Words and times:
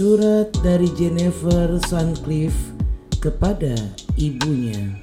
Surat 0.00 0.48
dari 0.64 0.88
Jennifer 0.96 1.76
Sutcliffe 1.84 2.72
kepada 3.20 3.76
ibunya. 4.16 4.96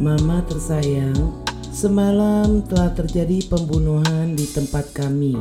Mama 0.00 0.40
tersayang, 0.48 1.44
semalam 1.68 2.64
telah 2.64 2.96
terjadi 2.96 3.44
pembunuhan 3.44 4.32
di 4.32 4.48
tempat 4.48 4.88
kami. 4.96 5.36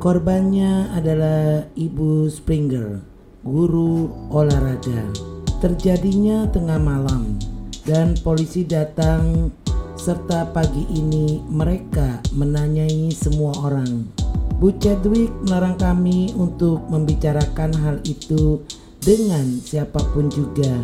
Korbannya 0.00 0.96
adalah 0.96 1.68
Ibu 1.76 2.32
Springer, 2.32 3.04
guru 3.44 4.08
olahraga. 4.32 5.12
Terjadinya 5.60 6.48
tengah 6.48 6.80
malam 6.80 7.36
dan 7.84 8.16
polisi 8.24 8.64
datang 8.64 9.52
serta 10.00 10.48
pagi 10.56 10.88
ini 10.96 11.44
mereka 11.52 12.24
menanyai 12.32 13.12
semua 13.12 13.52
orang. 13.60 14.17
Bu 14.58 14.74
Chadwick 14.82 15.30
melarang 15.46 15.78
kami 15.78 16.34
untuk 16.34 16.82
membicarakan 16.90 17.70
hal 17.78 17.96
itu 18.02 18.58
dengan 18.98 19.46
siapa 19.62 20.02
pun 20.10 20.26
juga. 20.26 20.82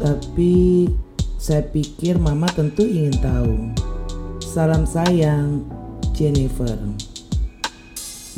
Tapi 0.00 0.88
saya 1.36 1.60
pikir 1.60 2.16
mama 2.16 2.48
tentu 2.48 2.80
ingin 2.80 3.12
tahu. 3.20 3.76
Salam 4.40 4.88
sayang, 4.88 5.68
Jennifer. 6.16 6.80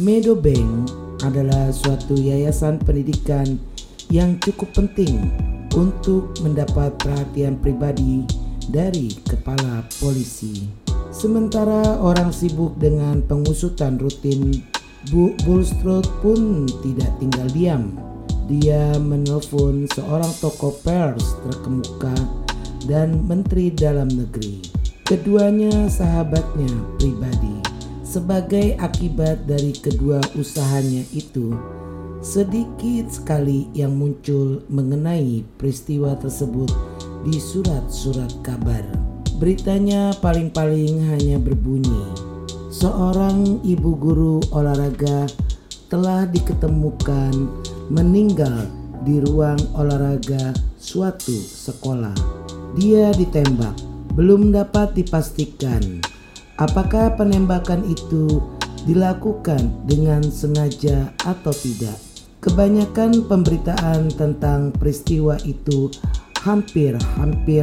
Meadowbank 0.03 0.91
adalah 1.23 1.71
suatu 1.71 2.19
yayasan 2.19 2.83
pendidikan 2.83 3.63
yang 4.11 4.35
cukup 4.43 4.75
penting 4.75 5.31
untuk 5.79 6.35
mendapat 6.43 6.91
perhatian 6.99 7.55
pribadi 7.55 8.27
dari 8.67 9.15
kepala 9.31 9.87
polisi. 10.03 10.67
Sementara 11.15 12.03
orang 12.03 12.35
sibuk 12.35 12.75
dengan 12.83 13.23
pengusutan 13.23 14.01
rutin, 14.01 14.72
Bu 15.11 15.35
Bulstrode 15.43 16.07
pun 16.23 16.71
tidak 16.87 17.11
tinggal 17.19 17.49
diam. 17.51 17.99
Dia 18.47 18.95
menelpon 19.03 19.91
seorang 19.91 20.31
tokoh 20.39 20.79
pers 20.87 21.35
terkemuka 21.43 22.15
dan 22.87 23.27
menteri 23.27 23.75
dalam 23.75 24.07
negeri. 24.07 24.63
Keduanya 25.03 25.91
sahabatnya 25.91 26.71
pribadi. 27.03 27.59
Sebagai 28.07 28.77
akibat 28.79 29.49
dari 29.49 29.73
kedua 29.75 30.21
usahanya 30.37 31.03
itu, 31.17 31.57
sedikit 32.21 33.11
sekali 33.11 33.67
yang 33.75 33.97
muncul 33.97 34.63
mengenai 34.71 35.43
peristiwa 35.59 36.15
tersebut 36.21 36.71
di 37.27 37.41
surat-surat 37.41 38.31
kabar. 38.45 38.85
Beritanya 39.41 40.15
paling-paling 40.23 41.03
hanya 41.11 41.41
berbunyi, 41.41 42.32
seorang 42.83 43.63
ibu 43.63 43.95
guru 43.95 44.43
olahraga 44.51 45.31
telah 45.87 46.27
diketemukan 46.27 47.31
meninggal 47.87 48.67
di 49.07 49.23
ruang 49.23 49.63
olahraga 49.79 50.51
suatu 50.83 51.31
sekolah. 51.31 52.11
Dia 52.75 53.15
ditembak, 53.15 53.79
belum 54.19 54.51
dapat 54.51 54.99
dipastikan 54.99 56.03
apakah 56.59 57.15
penembakan 57.15 57.87
itu 57.87 58.43
dilakukan 58.83 59.63
dengan 59.87 60.27
sengaja 60.27 61.07
atau 61.23 61.55
tidak. 61.55 61.95
Kebanyakan 62.43 63.31
pemberitaan 63.31 64.11
tentang 64.11 64.75
peristiwa 64.75 65.39
itu 65.47 65.87
hampir-hampir 66.43 67.63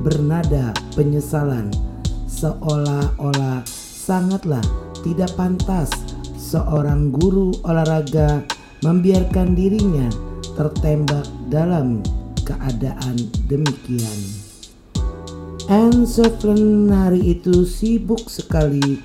bernada 0.00 0.72
penyesalan, 0.96 1.68
seolah-olah 2.24 3.83
sangatlah 4.04 4.60
tidak 5.00 5.32
pantas 5.32 5.88
seorang 6.36 7.08
guru 7.08 7.56
olahraga 7.64 8.44
membiarkan 8.84 9.56
dirinya 9.56 10.12
tertembak 10.60 11.24
dalam 11.48 12.04
keadaan 12.44 13.16
demikian. 13.48 14.20
Anne 15.72 16.04
hari 16.92 17.40
itu 17.40 17.64
sibuk 17.64 18.28
sekali 18.28 19.00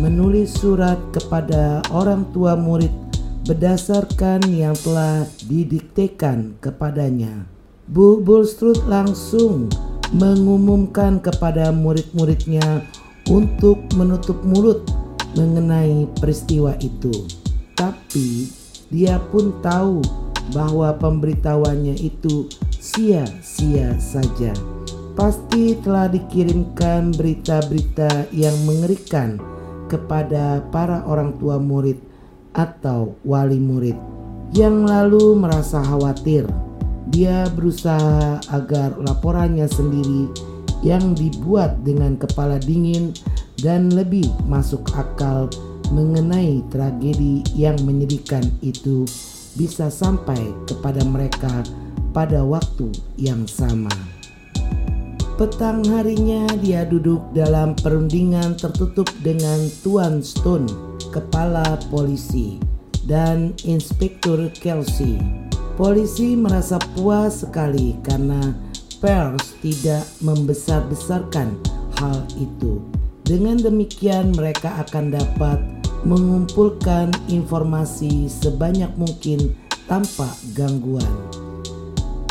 menulis 0.00 0.56
surat 0.56 0.96
kepada 1.12 1.84
orang 1.92 2.24
tua 2.32 2.56
murid 2.56 2.92
berdasarkan 3.44 4.40
yang 4.48 4.72
telah 4.80 5.28
didiktekan 5.44 6.56
kepadanya. 6.64 7.44
Bu 7.84 8.24
Bulstrode 8.24 8.88
langsung 8.88 9.68
mengumumkan 10.16 11.20
kepada 11.20 11.68
murid-muridnya 11.68 12.88
untuk 13.28 13.84
menutup 13.94 14.40
mulut 14.42 14.88
mengenai 15.36 16.08
peristiwa 16.16 16.72
itu. 16.80 17.12
Tapi 17.76 18.48
dia 18.88 19.20
pun 19.30 19.52
tahu 19.60 20.00
bahwa 20.56 20.96
pemberitahuannya 20.96 22.00
itu 22.00 22.48
sia-sia 22.80 23.92
saja. 24.00 24.56
Pasti 25.12 25.76
telah 25.82 26.08
dikirimkan 26.08 27.12
berita-berita 27.12 28.32
yang 28.32 28.54
mengerikan 28.64 29.36
kepada 29.90 30.62
para 30.72 31.04
orang 31.04 31.36
tua 31.36 31.60
murid 31.60 31.98
atau 32.54 33.18
wali 33.26 33.60
murid 33.60 33.98
yang 34.56 34.88
lalu 34.88 35.36
merasa 35.36 35.84
khawatir. 35.84 36.48
Dia 37.08 37.48
berusaha 37.52 38.40
agar 38.52 39.00
laporannya 39.00 39.64
sendiri 39.68 40.28
yang 40.82 41.14
dibuat 41.14 41.82
dengan 41.82 42.14
kepala 42.14 42.58
dingin 42.62 43.14
dan 43.58 43.90
lebih 43.90 44.26
masuk 44.46 44.86
akal 44.94 45.50
mengenai 45.90 46.60
tragedi 46.68 47.42
yang 47.56 47.76
menyedihkan 47.82 48.44
itu 48.60 49.08
bisa 49.56 49.90
sampai 49.90 50.38
kepada 50.68 51.02
mereka 51.02 51.64
pada 52.12 52.44
waktu 52.44 52.92
yang 53.18 53.48
sama. 53.48 53.90
Petang 55.38 55.86
harinya 55.86 56.50
dia 56.58 56.82
duduk 56.82 57.22
dalam 57.30 57.78
perundingan 57.78 58.58
tertutup 58.58 59.06
dengan 59.22 59.70
Tuan 59.86 60.18
Stone, 60.18 60.66
kepala 61.14 61.78
polisi, 61.94 62.58
dan 63.06 63.54
Inspektur 63.62 64.50
Kelsey. 64.58 65.22
Polisi 65.78 66.34
merasa 66.34 66.82
puas 66.98 67.46
sekali 67.46 67.94
karena 68.02 68.50
pers 68.98 69.54
tidak 69.62 70.04
membesar-besarkan 70.22 71.58
hal 71.98 72.18
itu. 72.38 72.82
Dengan 73.26 73.60
demikian 73.60 74.32
mereka 74.32 74.72
akan 74.86 75.12
dapat 75.14 75.58
mengumpulkan 76.06 77.10
informasi 77.26 78.30
sebanyak 78.30 78.90
mungkin 78.94 79.54
tanpa 79.90 80.30
gangguan. 80.54 81.10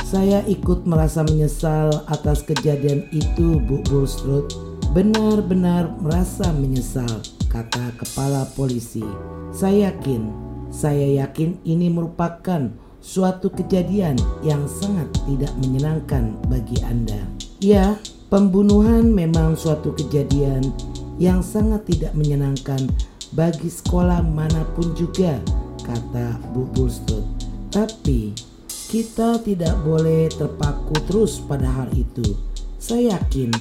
Saya 0.08 0.40
ikut 0.48 0.88
merasa 0.88 1.20
menyesal 1.28 1.92
atas 2.08 2.40
kejadian 2.48 3.12
itu, 3.12 3.60
Bu 3.60 3.84
Bulstrode. 3.92 4.56
Benar-benar 4.96 5.92
merasa 6.00 6.48
menyesal, 6.56 7.20
kata 7.52 7.92
kepala 8.00 8.48
polisi. 8.56 9.04
Saya 9.52 9.92
yakin, 9.92 10.32
saya 10.72 11.28
yakin 11.28 11.60
ini 11.68 11.92
merupakan 11.92 12.72
suatu 13.08 13.48
kejadian 13.48 14.20
yang 14.44 14.68
sangat 14.68 15.08
tidak 15.24 15.56
menyenangkan 15.64 16.36
bagi 16.52 16.76
Anda. 16.84 17.24
Ya, 17.64 17.96
pembunuhan 18.28 19.16
memang 19.16 19.56
suatu 19.56 19.96
kejadian 19.96 20.76
yang 21.16 21.40
sangat 21.40 21.88
tidak 21.88 22.12
menyenangkan 22.20 22.84
bagi 23.32 23.72
sekolah 23.72 24.20
mana 24.28 24.68
pun 24.76 24.92
juga, 24.92 25.40
kata 25.88 26.36
Bu 26.52 26.68
Bulstrode. 26.76 27.32
Tapi 27.72 28.36
kita 28.68 29.40
tidak 29.40 29.80
boleh 29.88 30.28
terpaku 30.28 31.00
terus 31.08 31.40
pada 31.40 31.68
hal 31.68 31.88
itu. 31.96 32.36
Saya 32.76 33.16
yakin 33.16 33.56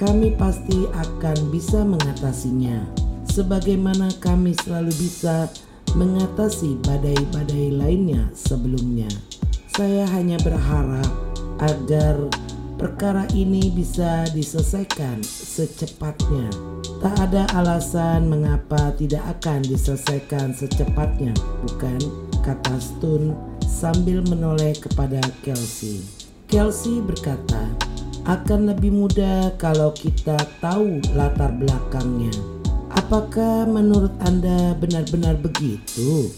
kami 0.00 0.32
pasti 0.40 0.88
akan 0.96 1.52
bisa 1.52 1.84
mengatasinya, 1.84 2.80
sebagaimana 3.28 4.08
kami 4.24 4.56
selalu 4.64 4.92
bisa 4.96 5.52
mengatasi 5.96 6.76
badai-badai 6.84 7.72
lainnya 7.72 8.28
sebelumnya. 8.36 9.08
Saya 9.72 10.04
hanya 10.12 10.36
berharap 10.44 11.08
agar 11.56 12.28
perkara 12.76 13.24
ini 13.32 13.72
bisa 13.72 14.28
diselesaikan 14.36 15.24
secepatnya. 15.24 16.52
Tak 17.00 17.16
ada 17.28 17.48
alasan 17.56 18.28
mengapa 18.28 18.92
tidak 19.00 19.24
akan 19.40 19.64
diselesaikan 19.64 20.52
secepatnya, 20.52 21.32
bukan? 21.64 22.00
Kata 22.44 22.76
Stone 22.76 23.32
sambil 23.64 24.20
menoleh 24.28 24.76
kepada 24.76 25.18
Kelsey. 25.40 26.04
Kelsey 26.46 27.00
berkata, 27.02 27.72
akan 28.28 28.74
lebih 28.74 28.92
mudah 28.92 29.54
kalau 29.56 29.90
kita 29.96 30.36
tahu 30.60 31.00
latar 31.16 31.50
belakangnya. 31.56 32.55
Apakah 32.96 33.68
menurut 33.68 34.10
Anda 34.24 34.74
benar-benar 34.74 35.36
begitu? 35.38 36.32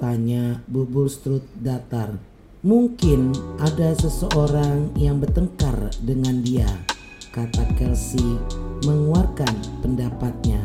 Tanya 0.00 0.62
Bu 0.64 0.86
Bulstrode 0.86 1.44
datar. 1.58 2.16
Mungkin 2.64 3.36
ada 3.60 3.92
seseorang 3.98 4.96
yang 4.96 5.20
bertengkar 5.20 5.92
dengan 6.00 6.40
dia, 6.40 6.70
kata 7.34 7.68
Kelsey 7.76 8.40
mengeluarkan 8.88 9.52
pendapatnya. 9.84 10.64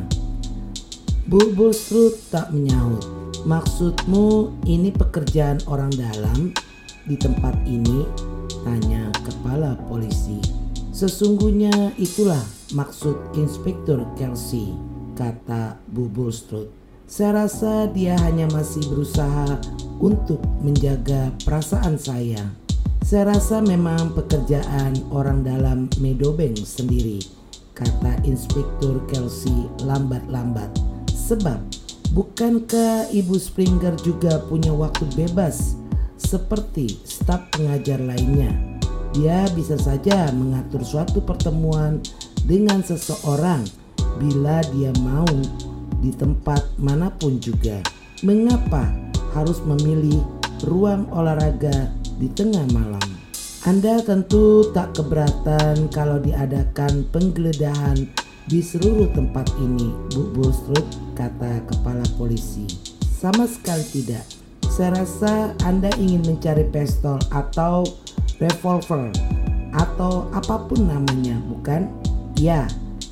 Bu 1.28 1.52
Bulstrode 1.52 2.16
tak 2.32 2.56
menyahut. 2.56 3.04
Maksudmu 3.44 4.56
ini 4.64 4.96
pekerjaan 4.96 5.60
orang 5.68 5.92
dalam? 5.92 6.56
di 7.10 7.18
tempat 7.18 7.58
ini? 7.66 8.06
Tanya 8.62 9.10
kepala 9.26 9.74
polisi. 9.90 10.38
Sesungguhnya 10.94 11.96
itulah 11.98 12.44
maksud 12.78 13.18
Inspektur 13.34 14.06
Kelsey, 14.14 14.78
kata 15.20 15.76
Bu 15.92 16.08
Bulstrode. 16.08 16.72
Saya 17.04 17.44
rasa 17.44 17.92
dia 17.92 18.16
hanya 18.24 18.48
masih 18.56 18.88
berusaha 18.88 19.60
untuk 20.00 20.40
menjaga 20.64 21.36
perasaan 21.44 22.00
saya. 22.00 22.40
Saya 23.04 23.36
rasa 23.36 23.60
memang 23.60 24.14
pekerjaan 24.16 24.96
orang 25.12 25.44
dalam 25.44 25.90
Medobeng 25.98 26.56
sendiri, 26.56 27.20
kata 27.76 28.22
Inspektur 28.24 29.02
Kelsey 29.10 29.68
lambat-lambat. 29.84 30.70
Sebab, 31.10 31.58
bukankah 32.14 33.10
Ibu 33.10 33.36
Springer 33.42 33.98
juga 34.06 34.46
punya 34.46 34.70
waktu 34.70 35.10
bebas 35.18 35.74
seperti 36.22 37.02
staf 37.02 37.50
pengajar 37.58 37.98
lainnya? 37.98 38.54
Dia 39.18 39.50
bisa 39.58 39.74
saja 39.74 40.30
mengatur 40.30 40.86
suatu 40.86 41.26
pertemuan 41.26 41.98
dengan 42.46 42.86
seseorang 42.86 43.66
bila 44.18 44.66
dia 44.74 44.90
mau 45.04 45.30
di 46.00 46.10
tempat 46.16 46.66
mana 46.80 47.12
pun 47.12 47.38
juga. 47.38 47.84
Mengapa 48.26 48.90
harus 49.36 49.62
memilih 49.64 50.24
ruang 50.66 51.06
olahraga 51.14 51.92
di 52.18 52.28
tengah 52.34 52.66
malam? 52.74 53.04
Anda 53.68 54.00
tentu 54.00 54.72
tak 54.72 54.96
keberatan 54.96 55.92
kalau 55.92 56.18
diadakan 56.24 57.04
penggeledahan 57.12 58.08
di 58.48 58.64
seluruh 58.64 59.12
tempat 59.14 59.52
ini, 59.60 59.92
Bu 60.16 60.32
Bulstrud, 60.32 60.88
kata 61.14 61.62
kepala 61.68 62.02
polisi. 62.18 62.66
Sama 63.04 63.46
sekali 63.46 63.84
tidak. 63.92 64.24
Saya 64.66 65.04
rasa 65.04 65.54
Anda 65.68 65.92
ingin 66.00 66.24
mencari 66.24 66.66
pistol 66.72 67.20
atau 67.36 67.84
revolver 68.40 69.12
atau 69.76 70.32
apa 70.32 70.56
pun 70.66 70.88
namanya, 70.88 71.36
bukan? 71.52 71.92
Ya, 72.40 72.66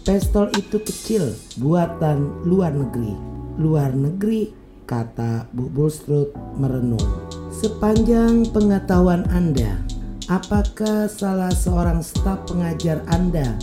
pistol 0.07 0.47
itu 0.55 0.79
kecil, 0.79 1.35
buatan 1.59 2.47
luar 2.47 2.71
negeri. 2.71 3.11
Luar 3.59 3.91
negeri, 3.91 4.55
kata 4.87 5.51
Bu 5.51 5.67
Bulstrud 5.67 6.31
merenung. 6.55 7.03
Sepanjang 7.51 8.47
pengetahuan 8.55 9.27
Anda, 9.27 9.83
apakah 10.31 11.11
salah 11.11 11.51
seorang 11.51 11.99
staf 11.99 12.47
pengajar 12.47 13.03
Anda 13.11 13.59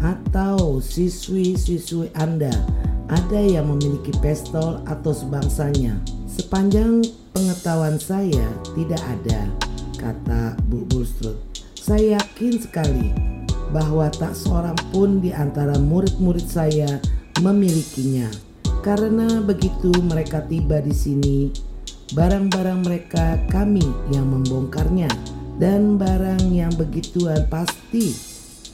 atau 0.00 0.80
siswi-siswi 0.80 2.08
Anda 2.16 2.56
ada 3.12 3.40
yang 3.44 3.68
memiliki 3.68 4.16
pistol 4.24 4.80
atau 4.88 5.12
sebangsanya? 5.12 6.00
Sepanjang 6.24 7.04
pengetahuan 7.36 8.00
saya 8.00 8.48
tidak 8.72 9.04
ada 9.04 9.44
kata 10.00 10.56
Bu 10.72 10.88
Bulstrud. 10.88 11.36
Saya 11.76 12.16
yakin 12.16 12.56
sekali 12.56 13.31
bahwa 13.72 14.12
tak 14.12 14.36
seorang 14.36 14.76
pun 14.92 15.18
di 15.18 15.32
antara 15.32 15.80
murid-murid 15.80 16.46
saya 16.46 17.00
memilikinya. 17.40 18.28
Karena 18.84 19.40
begitu 19.40 19.90
mereka 20.04 20.44
tiba 20.46 20.78
di 20.84 20.92
sini, 20.92 21.48
barang-barang 22.12 22.84
mereka 22.84 23.40
kami 23.48 23.84
yang 24.12 24.28
membongkarnya 24.28 25.08
dan 25.56 25.96
barang 25.96 26.52
yang 26.52 26.70
begituan 26.76 27.48
pasti 27.48 28.12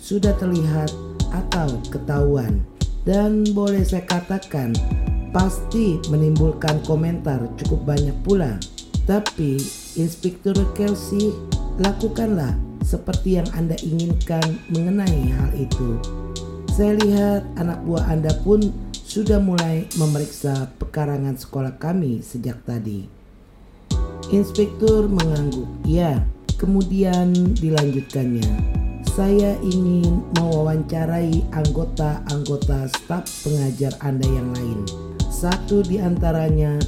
sudah 0.03 0.35
terlihat 0.41 0.91
atau 1.31 1.77
ketahuan 1.93 2.65
dan 3.05 3.45
boleh 3.53 3.85
saya 3.85 4.05
katakan 4.09 4.73
pasti 5.31 6.01
menimbulkan 6.09 6.81
komentar 6.89 7.41
cukup 7.61 7.95
banyak 7.95 8.17
pula. 8.25 8.57
Tapi 9.09 9.57
Inspektur 9.97 10.53
Kelsey, 10.77 11.33
lakukanlah 11.81 12.68
seperti 12.89 13.37
yang 13.37 13.49
Anda 13.53 13.77
inginkan 13.85 14.65
mengenai 14.73 15.29
hal 15.29 15.53
itu. 15.61 16.01
Saya 16.73 16.97
lihat 16.97 17.45
anak 17.61 17.85
buah 17.85 18.09
Anda 18.09 18.33
pun 18.41 18.73
sudah 18.97 19.37
mulai 19.37 19.85
memeriksa 20.01 20.73
pekarangan 20.81 21.37
sekolah 21.37 21.77
kami 21.77 22.25
sejak 22.25 22.65
tadi. 22.65 23.05
Inspektur 24.33 25.05
mengangguk. 25.05 25.69
Ya, 25.85 26.25
kemudian 26.57 27.37
dilanjutkannya. 27.61 28.49
Saya 29.13 29.59
ingin 29.61 30.25
mewawancarai 30.39 31.45
anggota-anggota 31.53 32.89
staf 32.89 33.29
pengajar 33.45 33.93
Anda 34.01 34.29
yang 34.29 34.49
lain. 34.57 34.81
Satu 35.29 35.85
di 35.85 36.01
antaranya 36.01 36.79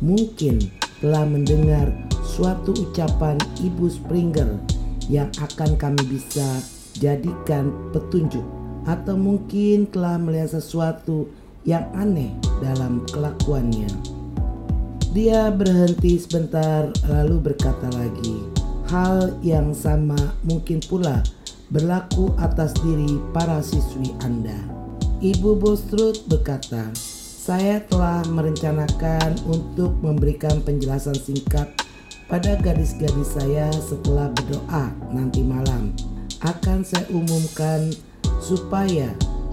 mungkin 0.00 0.60
telah 1.02 1.26
mendengar 1.26 1.90
suatu 2.22 2.76
ucapan 2.76 3.40
Ibu 3.58 3.90
Springer 3.90 4.79
yang 5.10 5.26
akan 5.42 5.74
kami 5.74 6.02
bisa 6.06 6.62
jadikan 6.94 7.74
petunjuk 7.90 8.46
atau 8.86 9.18
mungkin 9.18 9.90
telah 9.90 10.16
melihat 10.16 10.56
sesuatu 10.62 11.26
yang 11.66 11.84
aneh 11.92 12.32
dalam 12.62 13.04
kelakuannya. 13.10 13.90
Dia 15.10 15.50
berhenti 15.50 16.22
sebentar 16.22 16.86
lalu 17.10 17.50
berkata 17.50 17.90
lagi, 17.98 18.46
hal 18.86 19.34
yang 19.42 19.74
sama 19.74 20.16
mungkin 20.46 20.78
pula 20.86 21.26
berlaku 21.74 22.30
atas 22.38 22.70
diri 22.78 23.18
para 23.34 23.58
siswi 23.58 24.14
Anda. 24.22 24.56
Ibu 25.18 25.58
Bostrud 25.58 26.24
berkata, 26.30 26.94
saya 27.40 27.82
telah 27.90 28.22
merencanakan 28.30 29.42
untuk 29.50 29.98
memberikan 29.98 30.62
penjelasan 30.62 31.18
singkat 31.18 31.79
pada 32.30 32.54
gadis-gadis 32.62 33.34
saya 33.34 33.66
setelah 33.74 34.30
berdoa 34.30 34.94
nanti 35.10 35.42
malam. 35.42 35.90
Akan 36.46 36.86
saya 36.86 37.04
umumkan 37.10 37.90
supaya 38.38 39.10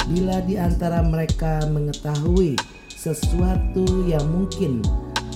bila 0.07 0.39
di 0.45 0.55
antara 0.55 1.01
mereka 1.01 1.65
mengetahui 1.67 2.55
sesuatu 2.93 4.05
yang 4.05 4.23
mungkin 4.29 4.85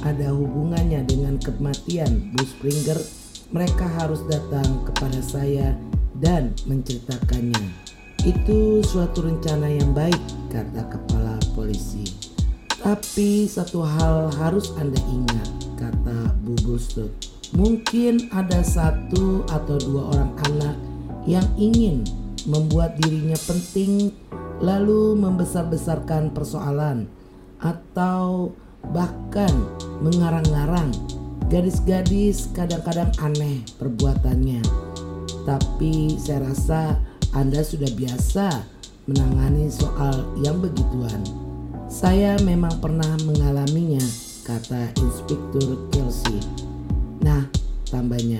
ada 0.06 0.32
hubungannya 0.32 1.02
dengan 1.04 1.42
kematian 1.42 2.32
Bu 2.38 2.46
Springer, 2.46 2.98
mereka 3.52 3.90
harus 4.00 4.22
datang 4.30 4.86
kepada 4.88 5.20
saya 5.20 5.74
dan 6.22 6.54
menceritakannya. 6.70 7.90
Itu 8.22 8.86
suatu 8.86 9.26
rencana 9.26 9.66
yang 9.66 9.98
baik, 9.98 10.22
kata 10.54 10.88
kepala 10.94 11.42
polisi. 11.57 12.06
Tapi 12.81 13.45
satu 13.45 13.86
hal 13.86 14.33
harus 14.42 14.74
Anda 14.78 14.98
ingat, 15.10 15.50
kata 15.78 16.33
Bu 16.42 16.54
Bulstrud. 16.66 17.31
Mungkin 17.52 18.31
ada 18.31 18.64
satu 18.64 19.44
atau 19.52 19.76
dua 19.76 20.16
orang 20.16 20.31
anak 20.48 20.76
yang 21.28 21.44
ingin 21.60 22.08
membuat 22.48 22.96
dirinya 22.96 23.36
penting 23.44 24.16
lalu 24.64 25.20
membesar-besarkan 25.20 26.31
persoalan 26.31 27.12
atau 27.60 28.56
bahkan 28.96 29.52
mengarang-arang. 30.00 30.90
Gadis-gadis 31.52 32.48
kadang-kadang 32.56 33.12
aneh 33.20 33.60
perbuatannya. 33.76 34.64
Tapi 35.44 36.16
saya 36.16 36.48
rasa 36.48 36.96
Anda 37.36 37.60
sudah 37.68 37.92
biasa 37.92 38.64
menangani 39.12 39.68
soal 39.68 40.24
yang 40.40 40.64
begituan. 40.64 41.20
Saya 41.92 42.40
memang 42.48 42.80
pernah 42.80 43.20
mengalaminya, 43.28 44.04
kata 44.48 44.96
Inspektur 45.04 45.92
Kelsey. 45.92 46.70
Tambahnya, 47.92 48.40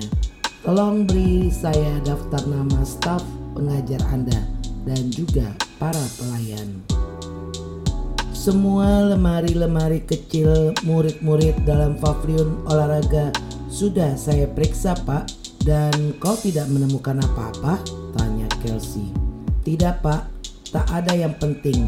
tolong 0.64 1.04
beri 1.04 1.52
saya 1.52 2.00
daftar 2.00 2.40
nama 2.48 2.80
staf 2.88 3.20
pengajar 3.52 4.00
Anda 4.08 4.40
dan 4.88 5.12
juga 5.12 5.52
para 5.76 6.00
pelayan. 6.16 6.80
Semua 8.32 9.12
lemari-lemari 9.12 10.02
kecil 10.02 10.74
murid-murid 10.82 11.62
dalam 11.68 11.94
pavilion 12.00 12.64
olahraga 12.66 13.30
sudah 13.68 14.18
saya 14.18 14.48
periksa 14.50 14.98
pak 15.06 15.30
dan 15.62 16.16
kau 16.18 16.34
tidak 16.34 16.66
menemukan 16.72 17.22
apa-apa? 17.22 17.78
Tanya 18.18 18.48
Kelsey. 18.64 19.12
Tidak 19.62 20.02
pak, 20.02 20.26
tak 20.74 20.88
ada 20.90 21.14
yang 21.14 21.36
penting 21.38 21.86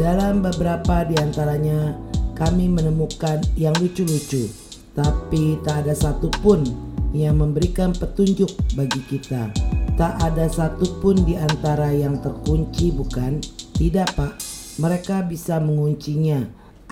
dalam 0.00 0.40
beberapa 0.40 1.04
di 1.04 1.20
antaranya 1.20 1.92
kami 2.32 2.72
menemukan 2.72 3.44
yang 3.60 3.76
lucu-lucu, 3.76 4.48
tapi 4.96 5.60
tak 5.60 5.84
ada 5.84 5.92
satupun 5.92 6.91
yang 7.12 7.40
memberikan 7.40 7.92
petunjuk 7.92 8.48
bagi 8.76 9.00
kita. 9.08 9.52
Tak 10.00 10.18
ada 10.20 10.48
satupun 10.48 11.24
di 11.28 11.36
antara 11.36 11.92
yang 11.92 12.20
terkunci 12.20 12.92
bukan? 12.92 13.40
Tidak 13.76 14.16
pak, 14.16 14.40
mereka 14.80 15.24
bisa 15.24 15.60
menguncinya. 15.60 16.40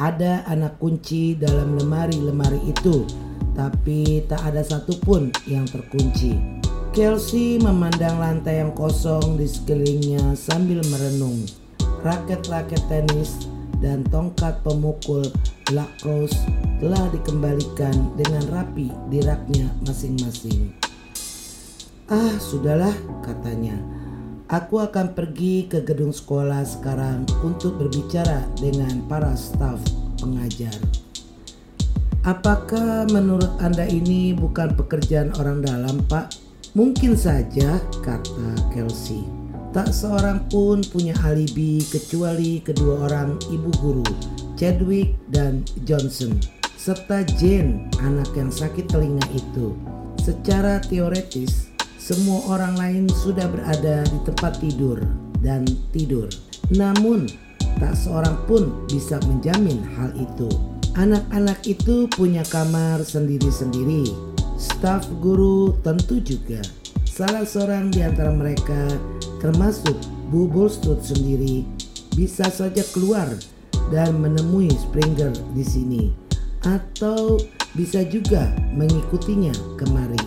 Ada 0.01 0.49
anak 0.49 0.81
kunci 0.81 1.37
dalam 1.37 1.77
lemari-lemari 1.77 2.61
itu, 2.69 3.05
tapi 3.53 4.25
tak 4.25 4.41
ada 4.49 4.65
satupun 4.65 5.29
yang 5.45 5.69
terkunci. 5.69 6.37
Kelsey 6.97 7.61
memandang 7.61 8.17
lantai 8.17 8.65
yang 8.65 8.73
kosong 8.73 9.37
di 9.37 9.45
sekelilingnya 9.45 10.33
sambil 10.35 10.81
merenung 10.89 11.45
raket-raket 12.05 12.81
tenis, 12.89 13.49
dan 13.81 14.05
tongkat 14.13 14.61
pemukul 14.61 15.25
lacrosse 15.73 16.37
telah 16.81 17.13
dikembalikan 17.13 18.17
dengan 18.17 18.45
rapi 18.49 18.89
di 19.13 19.21
raknya 19.21 19.69
masing-masing. 19.85 20.73
Ah, 22.11 22.35
sudahlah, 22.41 22.97
katanya. 23.23 23.77
Aku 24.51 24.83
akan 24.83 25.15
pergi 25.15 25.71
ke 25.71 25.87
gedung 25.87 26.11
sekolah 26.11 26.67
sekarang 26.67 27.23
untuk 27.47 27.79
berbicara 27.79 28.43
dengan 28.59 28.99
para 29.07 29.31
staf 29.39 29.79
pengajar. 30.19 30.75
Apakah 32.27 33.07
menurut 33.15 33.49
Anda 33.63 33.87
ini 33.87 34.35
bukan 34.35 34.75
pekerjaan 34.75 35.31
orang 35.39 35.63
dalam, 35.63 36.03
Pak? 36.11 36.35
Mungkin 36.75 37.15
saja, 37.15 37.79
kata 38.03 38.75
Kelsey. 38.75 39.23
Tak 39.71 39.95
seorang 39.95 40.51
pun 40.51 40.83
punya 40.83 41.15
alibi 41.23 41.79
kecuali 41.87 42.59
kedua 42.59 43.07
orang 43.07 43.39
ibu 43.55 43.71
guru, 43.79 44.07
Chadwick 44.59 45.15
dan 45.31 45.63
Johnson, 45.87 46.35
serta 46.81 47.21
Jane, 47.37 47.93
anak 48.01 48.33
yang 48.33 48.49
sakit 48.49 48.89
telinga 48.89 49.21
itu. 49.37 49.77
Secara 50.17 50.81
teoretis, 50.81 51.69
semua 52.01 52.41
orang 52.49 52.73
lain 52.81 53.05
sudah 53.21 53.45
berada 53.53 54.01
di 54.09 54.19
tempat 54.25 54.57
tidur 54.65 54.97
dan 55.45 55.69
tidur. 55.93 56.33
Namun, 56.73 57.29
tak 57.77 57.93
seorang 58.01 58.41
pun 58.49 58.89
bisa 58.89 59.21
menjamin 59.29 59.85
hal 60.01 60.09
itu. 60.17 60.49
Anak-anak 60.97 61.61
itu 61.69 62.09
punya 62.17 62.41
kamar 62.49 63.05
sendiri-sendiri. 63.05 64.09
Staf 64.57 65.05
guru 65.21 65.77
tentu 65.85 66.17
juga. 66.25 66.65
Salah 67.05 67.45
seorang 67.45 67.93
di 67.93 68.01
antara 68.01 68.33
mereka, 68.33 68.89
termasuk 69.45 70.01
Bu 70.33 70.49
Bulstrode 70.49 71.05
sendiri, 71.05 71.69
bisa 72.17 72.49
saja 72.49 72.81
keluar 72.97 73.29
dan 73.93 74.17
menemui 74.17 74.73
Springer 74.73 75.37
di 75.53 75.65
sini, 75.65 76.30
atau 76.65 77.41
bisa 77.73 78.03
juga 78.05 78.51
mengikutinya 78.75 79.55
kemari. 79.79 80.21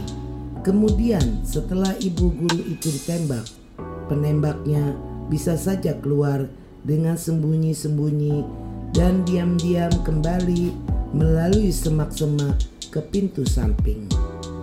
Kemudian 0.64 1.44
setelah 1.44 1.92
ibu 2.00 2.32
guru 2.32 2.62
itu 2.64 2.88
ditembak, 2.88 3.44
penembaknya 4.08 4.96
bisa 5.28 5.60
saja 5.60 5.92
keluar 6.00 6.48
dengan 6.88 7.20
sembunyi-sembunyi 7.20 8.44
dan 8.96 9.28
diam-diam 9.28 9.92
kembali 10.08 10.72
melalui 11.12 11.74
semak-semak 11.74 12.56
ke 12.94 13.04
pintu 13.12 13.44
samping. 13.44 14.08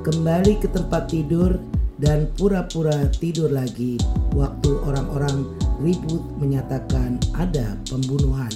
Kembali 0.00 0.57
ke 0.57 0.73
tempat 0.73 1.12
tidur 1.12 1.61
dan 2.00 2.33
pura-pura 2.41 3.12
tidur 3.21 3.53
lagi 3.53 4.00
waktu 4.33 4.73
orang-orang 4.89 5.45
ribut 5.85 6.25
menyatakan 6.41 7.21
ada 7.37 7.77
pembunuhan. 7.93 8.49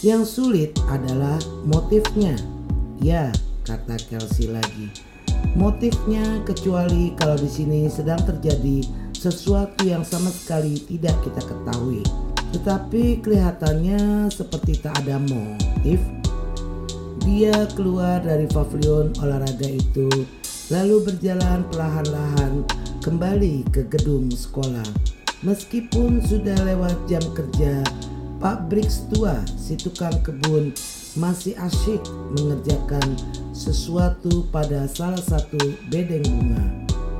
Yang 0.00 0.40
sulit 0.40 0.70
adalah 0.88 1.36
motifnya. 1.68 2.55
Ya, 3.00 3.32
kata 3.64 4.00
Kelsey 4.08 4.48
lagi 4.52 5.06
motifnya 5.56 6.44
kecuali 6.44 7.16
kalau 7.16 7.34
di 7.40 7.48
sini 7.48 7.88
sedang 7.88 8.20
terjadi 8.22 8.84
sesuatu 9.16 9.88
yang 9.88 10.04
sama 10.04 10.28
sekali 10.28 10.76
tidak 10.84 11.16
kita 11.24 11.40
ketahui. 11.40 12.04
Tetapi 12.52 13.24
kelihatannya 13.24 14.28
seperti 14.30 14.84
tak 14.84 15.00
ada 15.02 15.16
motif. 15.18 15.98
Dia 17.26 17.66
keluar 17.74 18.22
dari 18.22 18.46
pavilion 18.46 19.10
olahraga 19.18 19.66
itu 19.66 20.06
lalu 20.70 21.02
berjalan 21.10 21.66
perlahan-lahan 21.72 22.62
kembali 23.02 23.66
ke 23.74 23.82
gedung 23.90 24.30
sekolah. 24.30 24.86
Meskipun 25.42 26.22
sudah 26.22 26.56
lewat 26.64 26.96
jam 27.10 27.22
kerja, 27.34 27.82
Pak 28.38 28.70
Briggs 28.70 29.04
tua 29.10 29.42
si 29.58 29.74
tukang 29.74 30.14
kebun 30.22 30.70
masih 31.16 31.56
asyik 31.56 32.04
mengerjakan 32.36 33.16
sesuatu 33.56 34.44
pada 34.52 34.84
salah 34.84 35.20
satu 35.20 35.58
bedeng 35.88 36.22
bunga. 36.28 36.64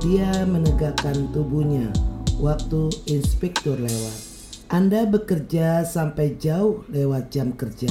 Dia 0.05 0.45
menegakkan 0.45 1.33
tubuhnya 1.33 1.89
waktu 2.37 2.93
inspektur 3.09 3.81
lewat. 3.81 4.19
Anda 4.69 5.09
bekerja 5.09 5.83
sampai 5.89 6.37
jauh 6.37 6.85
lewat 6.93 7.33
jam 7.33 7.57
kerja, 7.57 7.89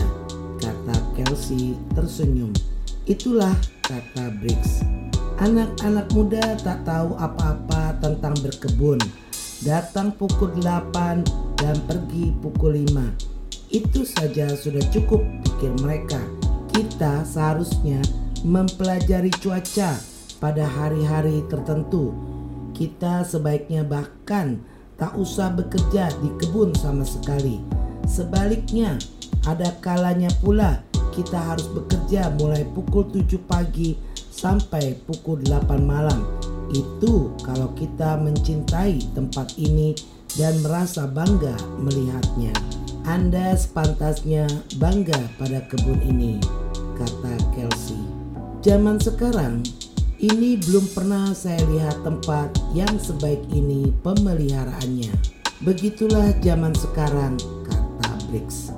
kata 0.62 0.96
Kelsey 1.18 1.74
tersenyum. 1.98 2.54
Itulah 3.10 3.58
kata 3.82 4.30
Briggs. 4.38 4.86
Anak-anak 5.42 6.08
muda 6.14 6.56
tak 6.62 6.86
tahu 6.88 7.18
apa-apa 7.18 7.98
tentang 8.00 8.38
berkebun. 8.40 9.02
Datang 9.66 10.14
pukul 10.14 10.54
8 10.62 11.26
dan 11.58 11.76
pergi 11.90 12.30
pukul 12.44 12.86
5 12.86 13.35
itu 13.70 14.06
saja 14.06 14.52
sudah 14.54 14.84
cukup 14.94 15.22
pikir 15.46 15.72
mereka. 15.82 16.22
Kita 16.74 17.24
seharusnya 17.24 18.02
mempelajari 18.46 19.32
cuaca 19.42 19.98
pada 20.38 20.66
hari-hari 20.68 21.42
tertentu. 21.48 22.14
Kita 22.76 23.24
sebaiknya 23.24 23.88
bahkan 23.88 24.60
tak 25.00 25.16
usah 25.16 25.52
bekerja 25.56 26.12
di 26.20 26.30
kebun 26.40 26.76
sama 26.76 27.08
sekali. 27.08 27.64
Sebaliknya, 28.06 29.00
ada 29.48 29.74
kalanya 29.82 30.30
pula 30.44 30.84
kita 31.16 31.40
harus 31.40 31.72
bekerja 31.72 32.28
mulai 32.36 32.68
pukul 32.76 33.08
7 33.08 33.40
pagi 33.48 33.96
sampai 34.30 35.00
pukul 35.08 35.40
8 35.48 35.80
malam. 35.80 36.28
Itu 36.76 37.32
kalau 37.40 37.72
kita 37.72 38.20
mencintai 38.20 39.16
tempat 39.16 39.56
ini 39.56 39.96
dan 40.36 40.60
merasa 40.60 41.08
bangga 41.08 41.56
melihatnya. 41.80 42.52
Anda 43.06 43.54
sepantasnya 43.54 44.50
bangga 44.82 45.30
pada 45.38 45.62
kebun 45.70 46.02
ini, 46.02 46.42
kata 46.98 47.38
Kelsey. 47.54 48.02
Zaman 48.66 48.98
sekarang, 48.98 49.62
ini 50.18 50.58
belum 50.58 50.90
pernah 50.90 51.30
saya 51.38 51.62
lihat 51.70 52.02
tempat 52.02 52.50
yang 52.74 52.98
sebaik 52.98 53.46
ini 53.54 53.94
pemeliharaannya. 54.02 55.14
Begitulah 55.62 56.34
zaman 56.42 56.74
sekarang, 56.74 57.38
kata 57.70 58.10
Briggs. 58.34 58.74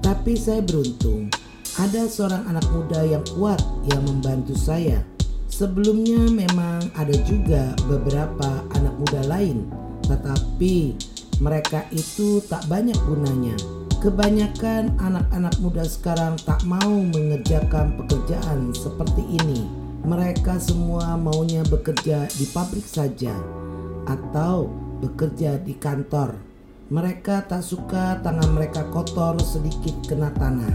Tapi 0.00 0.40
saya 0.40 0.64
beruntung, 0.64 1.28
ada 1.76 2.08
seorang 2.08 2.48
anak 2.48 2.64
muda 2.72 3.04
yang 3.04 3.28
kuat 3.36 3.60
yang 3.92 4.00
membantu 4.08 4.56
saya. 4.56 5.04
Sebelumnya 5.52 6.32
memang 6.32 6.80
ada 6.96 7.12
juga 7.28 7.76
beberapa 7.84 8.64
anak 8.72 8.96
muda 8.96 9.20
lain, 9.28 9.68
tetapi 10.08 10.96
mereka 11.36 11.84
itu 11.92 12.40
tak 12.48 12.64
banyak 12.68 12.96
gunanya. 13.04 13.56
Kebanyakan 14.00 14.96
anak-anak 15.00 15.56
muda 15.60 15.84
sekarang 15.84 16.36
tak 16.44 16.62
mau 16.64 16.94
mengerjakan 17.12 17.96
pekerjaan 18.00 18.72
seperti 18.72 19.24
ini. 19.24 19.68
Mereka 20.06 20.62
semua 20.62 21.18
maunya 21.18 21.66
bekerja 21.66 22.30
di 22.30 22.46
pabrik 22.54 22.86
saja 22.86 23.34
atau 24.06 24.70
bekerja 25.02 25.58
di 25.58 25.74
kantor. 25.74 26.38
Mereka 26.86 27.50
tak 27.50 27.66
suka 27.66 28.22
tangan 28.22 28.54
mereka 28.54 28.86
kotor 28.94 29.34
sedikit 29.42 30.06
kena 30.06 30.30
tanah. 30.38 30.70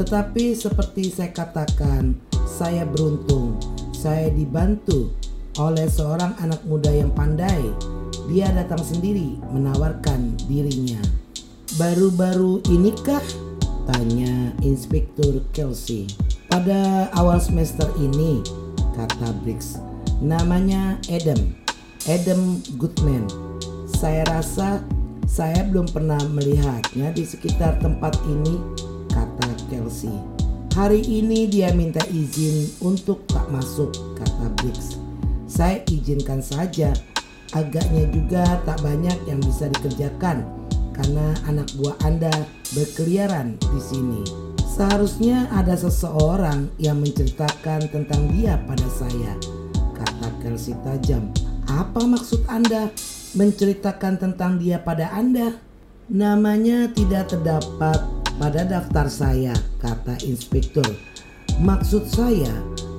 Tetapi 0.00 0.56
seperti 0.56 1.12
saya 1.12 1.36
katakan, 1.36 2.16
saya 2.48 2.88
beruntung. 2.88 3.60
Saya 3.92 4.32
dibantu 4.32 5.12
oleh 5.58 5.90
seorang 5.90 6.36
anak 6.38 6.62
muda 6.68 6.92
yang 6.92 7.10
pandai 7.10 7.58
dia 8.30 8.46
datang 8.54 8.78
sendiri 8.78 9.42
menawarkan 9.50 10.38
dirinya. 10.46 11.02
Baru-baru 11.74 12.62
inikah? 12.70 13.22
Tanya 13.90 14.54
Inspektur 14.62 15.42
Kelsey. 15.50 16.06
Pada 16.46 17.10
awal 17.18 17.42
semester 17.42 17.90
ini, 17.98 18.38
kata 18.94 19.34
Briggs. 19.42 19.82
Namanya 20.22 20.94
Adam. 21.10 21.58
Adam 22.06 22.62
Goodman. 22.78 23.26
Saya 23.90 24.22
rasa 24.30 24.78
saya 25.26 25.66
belum 25.66 25.90
pernah 25.90 26.22
melihatnya 26.30 27.10
di 27.10 27.26
sekitar 27.26 27.82
tempat 27.82 28.14
ini, 28.30 28.62
kata 29.10 29.50
Kelsey. 29.74 30.14
Hari 30.78 31.02
ini 31.02 31.50
dia 31.50 31.74
minta 31.74 32.02
izin 32.14 32.70
untuk 32.78 33.26
tak 33.26 33.50
masuk, 33.50 33.90
kata 34.14 34.46
Briggs. 34.62 34.99
Saya 35.60 35.84
izinkan 35.92 36.40
saja 36.40 36.88
agaknya 37.52 38.08
juga 38.08 38.64
tak 38.64 38.80
banyak 38.80 39.28
yang 39.28 39.44
bisa 39.44 39.68
dikerjakan 39.68 40.40
karena 40.96 41.36
anak 41.44 41.68
buah 41.76 42.00
Anda 42.00 42.32
berkeliaran 42.72 43.60
di 43.60 43.80
sini. 43.84 44.24
Seharusnya 44.64 45.52
ada 45.52 45.76
seseorang 45.76 46.72
yang 46.80 47.04
menceritakan 47.04 47.92
tentang 47.92 48.32
dia 48.32 48.56
pada 48.64 48.88
saya, 48.88 49.36
kata 50.00 50.32
Kelsey 50.40 50.72
tajam. 50.80 51.28
Apa 51.68 52.08
maksud 52.08 52.40
Anda 52.48 52.88
menceritakan 53.36 54.16
tentang 54.16 54.56
dia 54.56 54.80
pada 54.80 55.12
Anda? 55.12 55.60
Namanya 56.08 56.88
tidak 56.96 57.36
terdapat 57.36 58.00
pada 58.40 58.64
daftar 58.64 59.12
saya, 59.12 59.52
kata 59.76 60.24
inspektur. 60.24 60.88
Maksud 61.60 62.08
saya, 62.08 62.48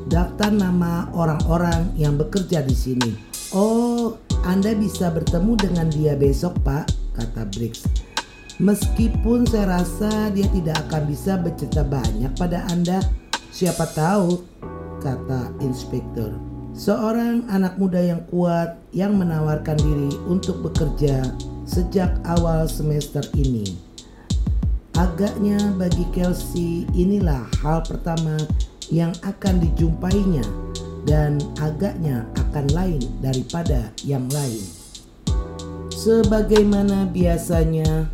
daftar 0.10 0.50
nama 0.50 1.10
orang-orang 1.14 1.94
yang 2.00 2.18
bekerja 2.18 2.64
di 2.66 2.74
sini. 2.74 3.12
Oh, 3.52 4.18
anda 4.42 4.74
bisa 4.74 5.14
bertemu 5.14 5.54
dengan 5.60 5.88
dia 5.92 6.18
besok 6.18 6.58
pak, 6.66 6.90
kata 7.14 7.46
Briggs. 7.54 7.86
Meskipun 8.62 9.46
saya 9.46 9.82
rasa 9.82 10.30
dia 10.34 10.46
tidak 10.54 10.82
akan 10.88 11.10
bisa 11.10 11.38
bercerita 11.38 11.82
banyak 11.82 12.30
pada 12.38 12.62
Anda, 12.70 13.02
siapa 13.50 13.90
tahu, 13.94 14.42
kata 15.02 15.50
inspektur. 15.66 16.38
seorang 16.72 17.44
anak 17.52 17.76
muda 17.76 18.00
yang 18.00 18.24
kuat 18.32 18.80
yang 18.96 19.20
menawarkan 19.20 19.76
diri 19.76 20.12
untuk 20.28 20.64
bekerja 20.64 21.20
sejak 21.68 22.16
awal 22.24 22.68
semester 22.68 23.24
ini. 23.36 23.76
Agaknya 24.96 25.60
bagi 25.76 26.08
Kelsey 26.16 26.88
inilah 26.96 27.48
hal 27.64 27.84
pertama 27.84 28.40
yang 28.92 29.16
akan 29.24 29.64
dijumpainya 29.64 30.44
dan 31.08 31.40
agaknya 31.58 32.28
akan 32.38 32.68
lain 32.76 33.02
daripada 33.24 33.90
yang 34.04 34.28
lain. 34.30 34.62
Sebagaimana 35.96 37.08
biasanya, 37.10 38.10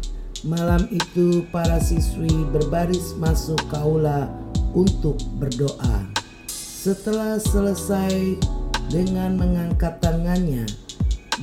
malam 0.46 0.86
itu 0.94 1.44
para 1.50 1.82
siswi 1.82 2.32
berbaris 2.54 3.18
masuk 3.18 3.58
ke 3.68 3.76
aula 3.76 4.30
untuk 4.78 5.18
berdoa. 5.42 6.06
Setelah 6.48 7.42
selesai 7.42 8.38
dengan 8.88 9.36
mengangkat 9.36 10.00
tangannya, 10.00 10.64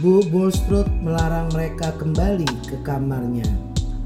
Bu 0.00 0.25
Bulstrode 0.31 0.91
melarang 1.03 1.50
mereka 1.53 1.93
kembali 1.99 2.49
ke 2.71 2.76
kamarnya. 2.87 3.47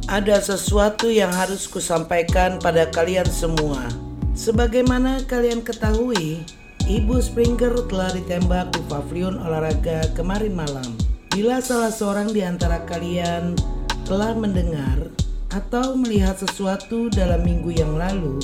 Ada 0.08 0.40
sesuatu 0.40 1.12
yang 1.12 1.30
harus 1.30 1.68
kusampaikan 1.68 2.56
pada 2.58 2.88
kalian 2.88 3.28
semua. 3.28 4.07
Sebagaimana 4.38 5.26
kalian 5.26 5.66
ketahui, 5.66 6.46
Ibu 6.86 7.18
Springer 7.18 7.74
telah 7.90 8.14
ditembak 8.14 8.70
di 8.70 8.86
pavilion 8.86 9.34
olahraga 9.34 10.14
kemarin 10.14 10.54
malam. 10.54 10.94
Bila 11.34 11.58
salah 11.58 11.90
seorang 11.90 12.30
di 12.30 12.46
antara 12.46 12.86
kalian 12.86 13.58
telah 14.06 14.38
mendengar 14.38 15.10
atau 15.50 15.98
melihat 15.98 16.38
sesuatu 16.38 17.10
dalam 17.10 17.42
minggu 17.42 17.82
yang 17.82 17.98
lalu, 17.98 18.38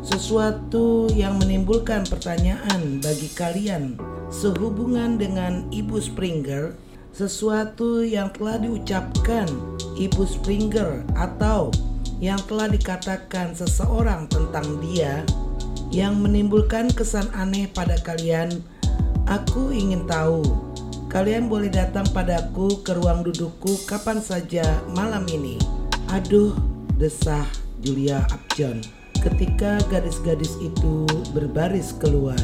sesuatu 0.00 1.12
yang 1.12 1.36
menimbulkan 1.36 2.08
pertanyaan 2.08 3.04
bagi 3.04 3.28
kalian 3.36 4.00
sehubungan 4.32 5.20
dengan 5.20 5.68
Ibu 5.68 6.00
Springer, 6.00 6.72
sesuatu 7.12 8.00
yang 8.00 8.32
telah 8.32 8.64
diucapkan 8.64 9.44
Ibu 9.92 10.24
Springer 10.24 11.04
atau 11.20 11.68
yang 12.24 12.40
telah 12.48 12.72
dikatakan 12.72 13.52
seseorang 13.52 14.24
tentang 14.32 14.80
dia 14.80 15.20
yang 15.92 16.24
menimbulkan 16.24 16.88
kesan 16.88 17.28
aneh 17.36 17.68
pada 17.68 18.00
kalian, 18.00 18.64
aku 19.28 19.68
ingin 19.76 20.08
tahu. 20.08 20.40
Kalian 21.12 21.52
boleh 21.52 21.68
datang 21.68 22.08
padaku 22.16 22.80
ke 22.80 22.96
ruang 22.96 23.28
dudukku 23.28 23.76
kapan 23.84 24.24
saja 24.24 24.64
malam 24.96 25.28
ini. 25.28 25.60
Aduh, 26.16 26.56
desah 26.96 27.44
Julia 27.84 28.24
Upjohn 28.32 28.80
ketika 29.20 29.78
gadis-gadis 29.92 30.56
itu 30.64 31.04
berbaris 31.36 31.92
keluar. 32.00 32.40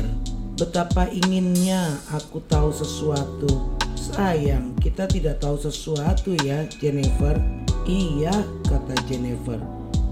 Betapa 0.60 1.08
inginnya 1.08 1.96
aku 2.12 2.44
tahu 2.44 2.68
sesuatu. 2.68 3.80
Sayang, 3.96 4.76
kita 4.76 5.08
tidak 5.08 5.40
tahu 5.40 5.56
sesuatu 5.56 6.37
ya, 6.44 6.68
Jennifer. 6.68 7.60
Iya, 7.90 8.47
kata 8.70 8.94
Jennifer. 9.11 9.59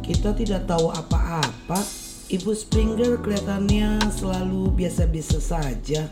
Kita 0.02 0.34
tidak 0.34 0.66
tahu 0.66 0.90
apa-apa. 0.90 1.78
Ibu 2.26 2.50
Springer 2.50 3.22
kelihatannya 3.22 4.02
selalu 4.10 4.74
biasa-biasa 4.74 5.38
saja, 5.38 6.10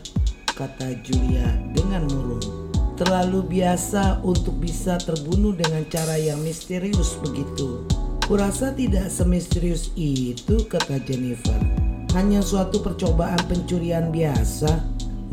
kata 0.55 0.95
Julia 1.03 1.59
dengan 1.75 2.07
murung. 2.07 2.71
Terlalu 2.95 3.59
biasa 3.59 4.23
untuk 4.23 4.63
bisa 4.63 4.95
terbunuh 4.95 5.51
dengan 5.59 5.83
cara 5.91 6.15
yang 6.15 6.39
misterius 6.39 7.19
begitu. 7.19 7.83
Kurasa 8.23 8.71
tidak 8.71 9.11
semisterius 9.11 9.91
itu, 9.99 10.63
kata 10.71 11.03
Jennifer. 11.03 11.59
Hanya 12.15 12.39
suatu 12.39 12.79
percobaan 12.79 13.43
pencurian 13.51 14.07
biasa. 14.07 14.71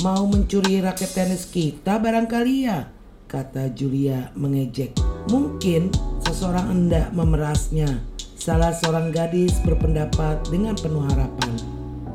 Mau 0.03 0.27
mencuri 0.27 0.83
raket 0.83 1.15
tenis 1.15 1.47
kita 1.47 1.95
barangkali 1.95 2.55
ya, 2.67 2.91
kata 3.31 3.71
Julia 3.71 4.35
mengejek. 4.35 4.99
Mungkin 5.31 5.89
seseorang 6.35 6.67
hendak 6.67 7.15
memerasnya 7.15 8.03
Salah 8.45 8.77
seorang 8.77 9.09
gadis 9.09 9.57
berpendapat 9.65 10.37
dengan 10.53 10.77
penuh 10.77 11.01
harapan. 11.01 11.55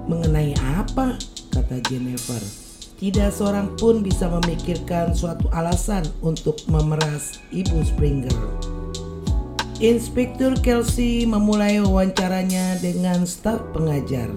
Mengenai 0.07 0.55
apa? 0.79 1.19
kata 1.51 1.83
Jennifer. 1.91 2.39
Tidak 3.03 3.35
seorang 3.35 3.75
pun 3.75 4.07
bisa 4.07 4.31
memikirkan 4.31 5.11
suatu 5.11 5.51
alasan 5.51 6.07
untuk 6.23 6.55
memeras 6.71 7.43
Ibu 7.51 7.83
Springer. 7.83 8.39
Inspektur 9.83 10.55
Kelsey 10.63 11.27
memulai 11.27 11.83
wawancaranya 11.83 12.79
dengan 12.79 13.27
staf 13.27 13.59
pengajar. 13.75 14.31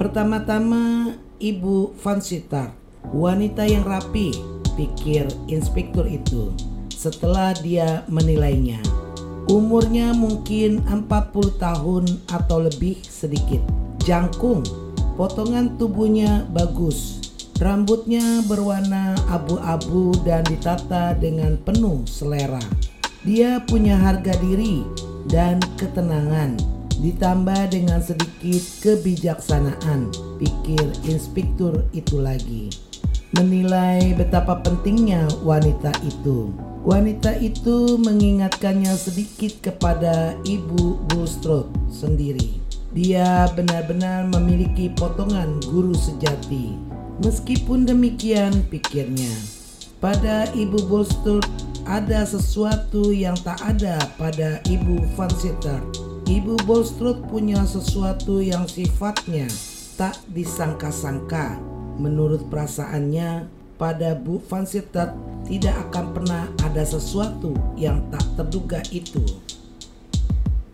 Pertama-tama 0.00 1.12
Ibu 1.36 2.00
Van 2.00 2.24
Sittard, 2.24 2.72
wanita 3.12 3.68
yang 3.68 3.84
rapi, 3.84 4.32
pikir 4.72 5.28
inspektur 5.52 6.08
itu 6.08 6.48
setelah 6.88 7.52
dia 7.60 8.08
menilainya. 8.08 8.95
Umurnya 9.46 10.10
mungkin 10.10 10.82
40 10.90 11.62
tahun 11.62 12.04
atau 12.34 12.66
lebih 12.66 12.98
sedikit. 13.06 13.62
Jangkung, 14.02 14.66
potongan 15.14 15.78
tubuhnya 15.78 16.42
bagus. 16.50 17.22
Rambutnya 17.62 18.42
berwarna 18.50 19.14
abu-abu 19.30 20.18
dan 20.26 20.42
ditata 20.50 21.14
dengan 21.14 21.54
penuh 21.62 22.02
selera. 22.10 22.58
Dia 23.22 23.62
punya 23.62 23.94
harga 23.94 24.34
diri 24.42 24.82
dan 25.30 25.62
ketenangan 25.78 26.58
ditambah 26.98 27.70
dengan 27.70 28.02
sedikit 28.02 28.62
kebijaksanaan, 28.82 30.10
pikir 30.42 30.84
inspektur 31.06 31.86
itu 31.94 32.18
lagi. 32.18 32.72
Menilai 33.38 34.10
betapa 34.18 34.58
pentingnya 34.58 35.28
wanita 35.46 35.92
itu. 36.02 36.50
Wanita 36.86 37.34
itu 37.42 37.98
mengingatkannya 37.98 38.94
sedikit 38.94 39.58
kepada 39.58 40.38
ibu 40.46 41.02
Bulstrode 41.10 41.66
sendiri. 41.90 42.62
Dia 42.94 43.50
benar-benar 43.58 44.30
memiliki 44.30 44.94
potongan 44.94 45.58
guru 45.66 45.90
sejati. 45.98 46.78
Meskipun 47.26 47.90
demikian, 47.90 48.62
pikirnya, 48.70 49.34
pada 49.98 50.46
ibu 50.54 50.78
Bulstrode 50.86 51.50
ada 51.90 52.22
sesuatu 52.22 53.10
yang 53.10 53.34
tak 53.42 53.58
ada 53.66 53.98
pada 54.14 54.62
ibu 54.70 55.02
Van 55.18 55.32
Sitter. 55.34 55.82
Ibu 56.30 56.54
Bulstrode 56.70 57.26
punya 57.26 57.66
sesuatu 57.66 58.38
yang 58.38 58.62
sifatnya 58.70 59.50
tak 59.98 60.22
disangka-sangka. 60.30 61.58
Menurut 61.98 62.46
perasaannya, 62.46 63.55
pada 63.76 64.16
Bu 64.16 64.40
Van 64.48 64.64
tidak 65.46 65.76
akan 65.88 66.06
pernah 66.16 66.44
ada 66.64 66.82
sesuatu 66.82 67.54
yang 67.76 68.02
tak 68.10 68.24
terduga 68.36 68.80
itu. 68.92 69.22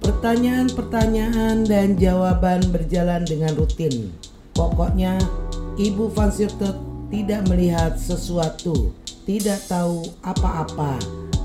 Pertanyaan-pertanyaan 0.03 1.63
dan 1.67 1.95
jawaban 1.95 2.63
berjalan 2.75 3.23
dengan 3.23 3.55
rutin. 3.55 4.11
Pokoknya, 4.55 5.19
Ibu 5.79 6.11
Van 6.11 6.31
tidak 7.13 7.43
melihat 7.47 7.95
sesuatu, 8.01 8.91
tidak 9.29 9.63
tahu 9.71 10.03
apa-apa, 10.27 10.99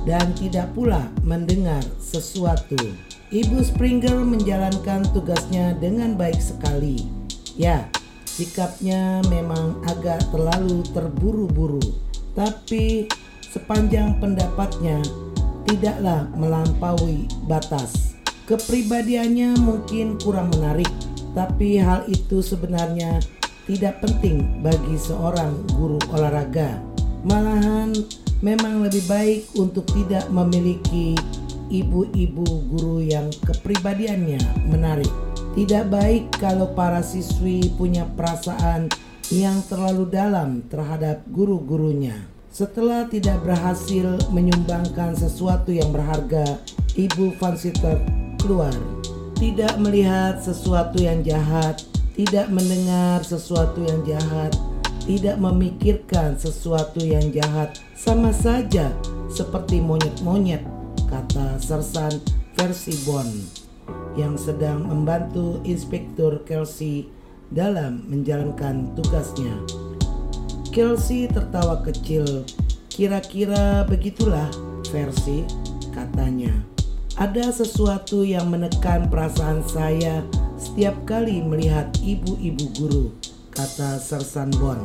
dan 0.07 0.31
tidak 0.39 0.71
pula 0.73 1.11
mendengar 1.21 1.83
sesuatu. 1.99 2.79
Ibu 3.27 3.59
Springer 3.59 4.23
menjalankan 4.23 5.03
tugasnya 5.11 5.75
dengan 5.83 6.15
baik 6.15 6.39
sekali. 6.39 7.03
Ya, 7.59 7.91
Sikapnya 8.37 9.25
memang 9.33 9.81
agak 9.89 10.21
terlalu 10.29 10.85
terburu-buru, 10.93 11.81
tapi 12.37 13.09
sepanjang 13.41 14.21
pendapatnya 14.21 15.01
tidaklah 15.65 16.29
melampaui 16.37 17.25
batas. 17.49 18.13
Kepribadiannya 18.45 19.57
mungkin 19.57 20.21
kurang 20.21 20.53
menarik, 20.53 20.85
tapi 21.33 21.81
hal 21.81 22.05
itu 22.05 22.45
sebenarnya 22.45 23.25
tidak 23.65 24.05
penting 24.05 24.61
bagi 24.61 25.01
seorang 25.01 25.57
guru 25.73 25.97
olahraga. 26.13 26.77
Malahan 27.25 27.89
memang 28.45 28.85
lebih 28.85 29.01
baik 29.09 29.49
untuk 29.57 29.89
tidak 29.97 30.29
memiliki 30.29 31.17
ibu-ibu 31.73 32.45
guru 32.69 33.01
yang 33.01 33.33
kepribadiannya 33.49 34.69
menarik. 34.69 35.26
Tidak 35.57 35.89
baik 35.89 36.37
kalau 36.37 36.69
para 36.77 37.01
siswi 37.01 37.73
punya 37.73 38.05
perasaan 38.05 38.93
yang 39.33 39.57
terlalu 39.65 40.05
dalam 40.05 40.61
terhadap 40.69 41.25
guru-gurunya. 41.33 42.13
Setelah 42.53 43.09
tidak 43.09 43.41
berhasil 43.41 44.21
menyumbangkan 44.29 45.17
sesuatu 45.17 45.73
yang 45.73 45.89
berharga, 45.89 46.61
Ibu 46.93 47.41
Van 47.41 47.57
Sitter 47.57 47.97
keluar. 48.37 48.69
Tidak 49.41 49.81
melihat 49.81 50.37
sesuatu 50.45 51.01
yang 51.01 51.25
jahat, 51.25 51.81
tidak 52.13 52.53
mendengar 52.53 53.25
sesuatu 53.25 53.81
yang 53.81 54.05
jahat, 54.05 54.53
tidak 55.09 55.41
memikirkan 55.41 56.37
sesuatu 56.37 57.01
yang 57.01 57.33
jahat, 57.33 57.81
sama 57.97 58.29
saja 58.29 58.93
seperti 59.25 59.81
monyet-monyet, 59.81 60.61
kata 61.09 61.57
Sersan 61.57 62.21
versi 62.53 62.93
Bond 63.09 63.66
yang 64.17 64.33
sedang 64.35 64.83
membantu 64.83 65.61
Inspektur 65.63 66.41
Kelsey 66.43 67.07
dalam 67.53 68.03
menjalankan 68.09 68.91
tugasnya. 68.97 69.53
Kelsey 70.73 71.29
tertawa 71.29 71.79
kecil. 71.85 72.43
Kira-kira 72.89 73.85
begitulah 73.85 74.49
versi 74.89 75.45
katanya. 75.93 76.51
Ada 77.17 77.49
sesuatu 77.49 78.21
yang 78.21 78.49
menekan 78.53 79.09
perasaan 79.09 79.65
saya 79.65 80.21
setiap 80.57 80.97
kali 81.05 81.41
melihat 81.41 81.89
ibu-ibu 82.01 82.65
guru, 82.77 83.05
kata 83.53 84.01
Sersan 84.01 84.49
Bon. 84.57 84.77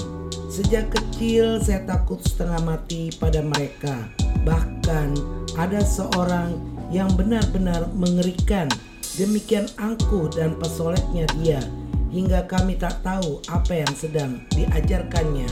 Sejak 0.53 0.93
kecil 0.93 1.61
saya 1.61 1.85
takut 1.89 2.21
setengah 2.25 2.61
mati 2.65 3.09
pada 3.17 3.41
mereka. 3.41 4.09
Bahkan 4.45 5.17
ada 5.57 5.81
seorang 5.81 6.57
yang 6.93 7.09
benar-benar 7.17 7.89
mengerikan. 7.97 8.69
Demikian 9.21 9.69
angkuh 9.77 10.33
dan 10.33 10.57
pesoleknya 10.57 11.29
dia 11.37 11.61
hingga 12.13 12.45
kami 12.49 12.77
tak 12.81 13.01
tahu 13.05 13.45
apa 13.49 13.85
yang 13.85 13.93
sedang 13.93 14.41
diajarkannya. 14.57 15.49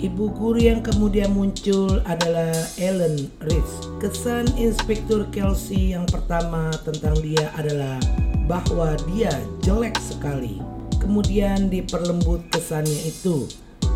Ibu 0.00 0.32
guru 0.32 0.56
yang 0.56 0.80
kemudian 0.80 1.36
muncul 1.36 2.00
adalah 2.08 2.56
Ellen 2.80 3.28
Ritz. 3.44 3.84
Kesan 4.00 4.48
Inspektur 4.56 5.28
Kelsey 5.28 5.92
yang 5.92 6.08
pertama 6.08 6.72
tentang 6.88 7.20
dia 7.20 7.52
adalah 7.52 8.00
bahwa 8.48 8.96
dia 9.12 9.28
jelek 9.60 10.00
sekali. 10.00 10.56
Kemudian 10.96 11.68
diperlembut 11.68 12.48
kesannya 12.48 13.12
itu. 13.12 13.44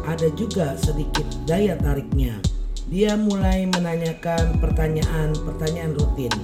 Ada 0.05 0.29
juga 0.37 0.77
sedikit 0.77 1.25
daya 1.49 1.73
tariknya. 1.81 2.37
Dia 2.93 3.17
mulai 3.17 3.65
menanyakan 3.65 4.61
pertanyaan-pertanyaan 4.61 5.97
rutin. 5.97 6.35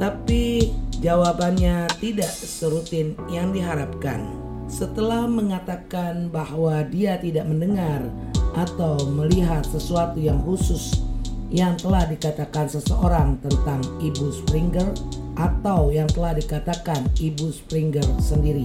Tapi 0.00 0.72
jawabannya 1.04 1.84
tidak 2.00 2.32
serutin 2.32 3.12
yang 3.28 3.52
diharapkan. 3.52 4.24
Setelah 4.64 5.28
mengatakan 5.28 6.32
bahwa 6.32 6.80
dia 6.88 7.20
tidak 7.20 7.44
mendengar 7.44 8.08
atau 8.56 8.96
melihat 9.12 9.60
sesuatu 9.68 10.16
yang 10.16 10.40
khusus 10.40 11.04
yang 11.52 11.76
telah 11.76 12.08
dikatakan 12.08 12.72
seseorang 12.72 13.36
tentang 13.44 13.84
Ibu 14.00 14.32
Springer 14.32 14.88
atau 15.36 15.92
yang 15.92 16.08
telah 16.08 16.32
dikatakan 16.40 17.04
Ibu 17.20 17.52
Springer 17.52 18.06
sendiri. 18.16 18.64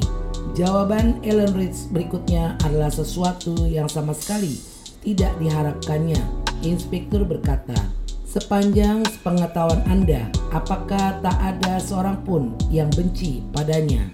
Jawaban 0.56 1.19
Ellen 1.28 1.52
Ritz 1.52 1.91
berikutnya 1.91 2.56
adalah 2.63 2.89
sesuatu 2.89 3.67
yang 3.67 3.91
sama 3.91 4.15
sekali 4.15 4.56
tidak 5.04 5.36
diharapkannya. 5.43 6.17
Inspektur 6.63 7.28
berkata, 7.28 7.99
Sepanjang 8.30 9.02
pengetahuan 9.26 9.82
Anda, 9.89 10.30
apakah 10.54 11.18
tak 11.18 11.34
ada 11.34 11.82
seorang 11.82 12.22
pun 12.22 12.54
yang 12.70 12.86
benci 12.94 13.42
padanya? 13.50 14.06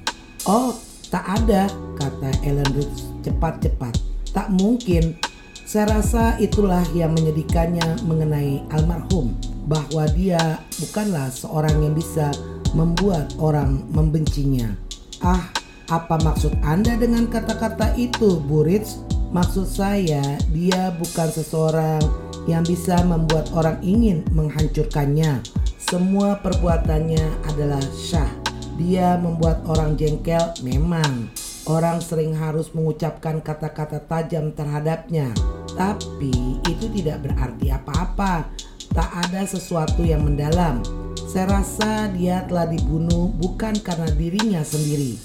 Oh, 0.48 0.72
tak 1.12 1.44
ada, 1.44 1.68
kata 2.00 2.32
Ellen 2.48 2.72
Ritz 2.80 3.12
cepat-cepat. 3.28 3.92
Tak 4.32 4.56
mungkin 4.56 5.20
saya 5.68 6.00
rasa 6.00 6.40
itulah 6.40 6.88
yang 6.96 7.12
menyedihkannya 7.12 8.08
mengenai 8.08 8.64
almarhum, 8.72 9.36
bahwa 9.68 10.08
dia 10.16 10.64
bukanlah 10.80 11.28
seorang 11.28 11.76
yang 11.84 11.92
bisa 11.92 12.32
membuat 12.72 13.36
orang 13.36 13.84
membencinya. 13.92 14.80
Ah, 15.20 15.52
apa 15.92 16.16
maksud 16.24 16.56
Anda 16.64 16.96
dengan 16.96 17.28
kata-kata 17.28 18.00
itu, 18.00 18.40
Burits? 18.48 18.96
Maksud 19.36 19.68
saya, 19.68 20.40
dia 20.56 20.96
bukan 20.96 21.28
seseorang 21.28 22.00
yang 22.46 22.62
bisa 22.66 23.02
membuat 23.06 23.50
orang 23.54 23.82
ingin 23.82 24.22
menghancurkannya. 24.34 25.42
Semua 25.82 26.42
perbuatannya 26.42 27.46
adalah 27.46 27.82
syah. 27.94 28.30
Dia 28.78 29.18
membuat 29.22 29.66
orang 29.70 29.98
jengkel 29.98 30.54
memang. 30.66 31.30
Orang 31.66 31.98
sering 31.98 32.38
harus 32.38 32.70
mengucapkan 32.78 33.42
kata-kata 33.42 33.98
tajam 34.06 34.54
terhadapnya. 34.54 35.34
Tapi 35.74 36.62
itu 36.70 36.86
tidak 36.94 37.26
berarti 37.26 37.74
apa-apa. 37.74 38.46
Tak 38.94 39.10
ada 39.30 39.42
sesuatu 39.50 40.06
yang 40.06 40.24
mendalam. 40.24 40.86
Saya 41.26 41.60
rasa 41.60 42.08
dia 42.14 42.46
telah 42.46 42.70
dibunuh 42.70 43.34
bukan 43.34 43.76
karena 43.82 44.08
dirinya 44.14 44.62
sendiri. 44.62 45.18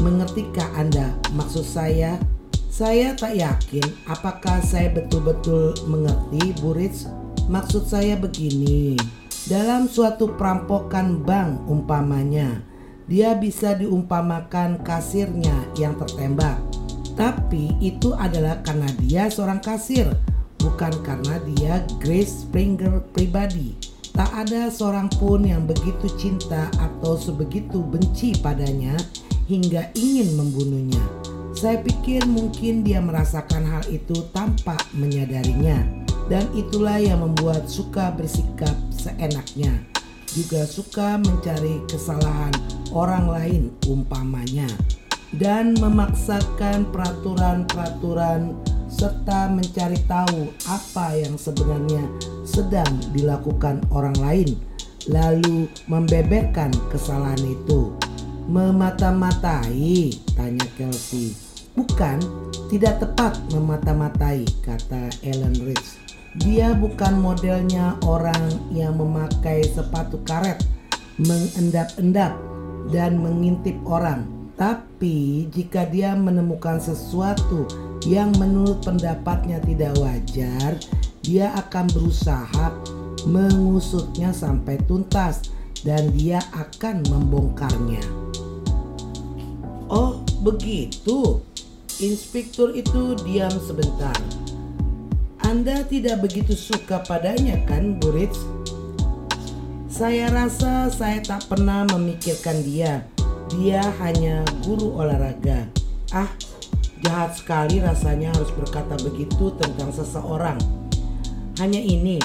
Mengertikah 0.00 0.74
Anda 0.74 1.12
maksud 1.36 1.62
saya? 1.62 2.16
Saya 2.72 3.12
tak 3.12 3.36
yakin 3.36 3.84
apakah 4.08 4.64
saya 4.64 4.88
betul-betul 4.96 5.76
mengerti, 5.84 6.56
Burits. 6.64 7.04
Maksud 7.52 7.84
saya 7.84 8.16
begini. 8.16 8.96
Dalam 9.44 9.92
suatu 9.92 10.32
perampokan 10.40 11.20
bank 11.20 11.68
umpamanya, 11.68 12.64
dia 13.04 13.36
bisa 13.36 13.76
diumpamakan 13.76 14.80
kasirnya 14.80 15.68
yang 15.76 15.92
tertembak 16.00 16.56
tapi 17.12 17.76
itu 17.80 18.16
adalah 18.16 18.64
karena 18.64 18.88
dia 19.04 19.28
seorang 19.28 19.60
kasir, 19.60 20.08
bukan 20.56 20.92
karena 21.04 21.36
dia 21.52 21.84
Grace 22.00 22.44
Springer 22.44 23.04
pribadi. 23.12 23.76
Tak 24.12 24.28
ada 24.48 24.68
seorang 24.68 25.08
pun 25.16 25.44
yang 25.44 25.64
begitu 25.64 26.08
cinta 26.20 26.68
atau 26.76 27.16
sebegitu 27.16 27.80
benci 27.80 28.36
padanya 28.40 28.96
hingga 29.48 29.88
ingin 29.96 30.36
membunuhnya. 30.36 31.21
Saya 31.62 31.78
pikir 31.78 32.26
mungkin 32.26 32.82
dia 32.82 32.98
merasakan 32.98 33.62
hal 33.62 33.86
itu 33.86 34.26
tanpa 34.34 34.74
menyadarinya. 34.98 35.78
Dan 36.26 36.50
itulah 36.58 36.98
yang 36.98 37.22
membuat 37.22 37.70
suka 37.70 38.10
bersikap 38.18 38.74
seenaknya. 38.90 39.70
Juga 40.34 40.66
suka 40.66 41.22
mencari 41.22 41.78
kesalahan 41.86 42.50
orang 42.90 43.30
lain 43.30 43.62
umpamanya 43.86 44.66
dan 45.38 45.78
memaksakan 45.78 46.82
peraturan-peraturan 46.90 48.58
serta 48.90 49.46
mencari 49.46 50.02
tahu 50.10 50.50
apa 50.66 51.14
yang 51.14 51.38
sebenarnya 51.38 52.02
sedang 52.42 52.90
dilakukan 53.14 53.86
orang 53.94 54.18
lain 54.18 54.50
lalu 55.06 55.70
membeberkan 55.86 56.74
kesalahan 56.90 57.38
itu. 57.46 57.94
Memata-matai, 58.50 60.10
tanya 60.34 60.66
Kelsey. 60.74 61.51
Bukan, 61.72 62.20
tidak 62.68 63.00
tepat 63.00 63.36
memata-matai, 63.52 64.44
kata 64.60 65.08
Ellen 65.24 65.56
Rich. 65.64 66.00
Dia 66.40 66.72
bukan 66.72 67.20
modelnya 67.20 68.00
orang 68.08 68.72
yang 68.72 68.96
memakai 68.96 69.64
sepatu 69.64 70.20
karet, 70.24 70.60
mengendap-endap, 71.20 72.36
dan 72.88 73.20
mengintip 73.20 73.76
orang 73.84 74.42
tapi 74.62 75.50
jika 75.50 75.90
dia 75.90 76.14
menemukan 76.14 76.78
sesuatu 76.78 77.66
yang 78.06 78.30
menurut 78.38 78.78
pendapatnya 78.84 79.58
tidak 79.58 79.96
wajar, 79.98 80.78
dia 81.18 81.50
akan 81.58 81.90
berusaha 81.90 82.70
mengusutnya 83.26 84.30
sampai 84.30 84.78
tuntas 84.86 85.50
dan 85.82 86.14
dia 86.14 86.38
akan 86.54 87.02
membongkarnya. 87.10 88.06
Oh, 89.90 90.22
begitu. 90.46 91.42
Inspektur 92.02 92.74
itu 92.74 93.14
diam 93.22 93.54
sebentar. 93.62 94.18
Anda 95.46 95.86
tidak 95.86 96.26
begitu 96.26 96.58
suka 96.58 96.98
padanya 97.06 97.62
kan, 97.70 98.02
Burits? 98.02 98.42
Saya 99.86 100.26
rasa 100.34 100.90
saya 100.90 101.22
tak 101.22 101.46
pernah 101.46 101.86
memikirkan 101.86 102.58
dia 102.66 103.06
dia 103.52 103.84
hanya 104.00 104.40
guru 104.64 104.96
olahraga. 104.96 105.68
Ah, 106.08 106.32
jahat 107.04 107.36
sekali 107.36 107.84
rasanya 107.84 108.32
harus 108.32 108.48
berkata 108.56 108.96
begitu 109.04 109.52
tentang 109.60 109.92
seseorang. 109.92 110.56
Hanya 111.60 111.80
ini, 111.80 112.16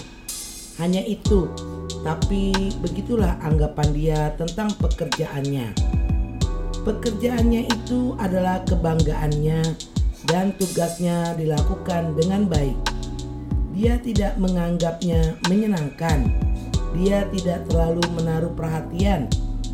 hanya 0.79 1.03
itu. 1.03 1.51
Tapi 2.07 2.71
begitulah 2.79 3.35
anggapan 3.43 3.89
dia 3.91 4.31
tentang 4.39 4.71
pekerjaannya. 4.79 5.75
Pekerjaannya 6.87 7.67
itu 7.67 8.15
adalah 8.15 8.63
kebanggaannya 8.63 9.59
dan 10.23 10.55
tugasnya 10.55 11.35
dilakukan 11.35 12.15
dengan 12.15 12.47
baik. 12.47 12.79
Dia 13.75 13.99
tidak 13.99 14.39
menganggapnya 14.39 15.35
menyenangkan. 15.51 16.31
Dia 16.95 17.27
tidak 17.35 17.67
terlalu 17.67 17.99
menaruh 18.15 18.55
perhatian 18.55 19.27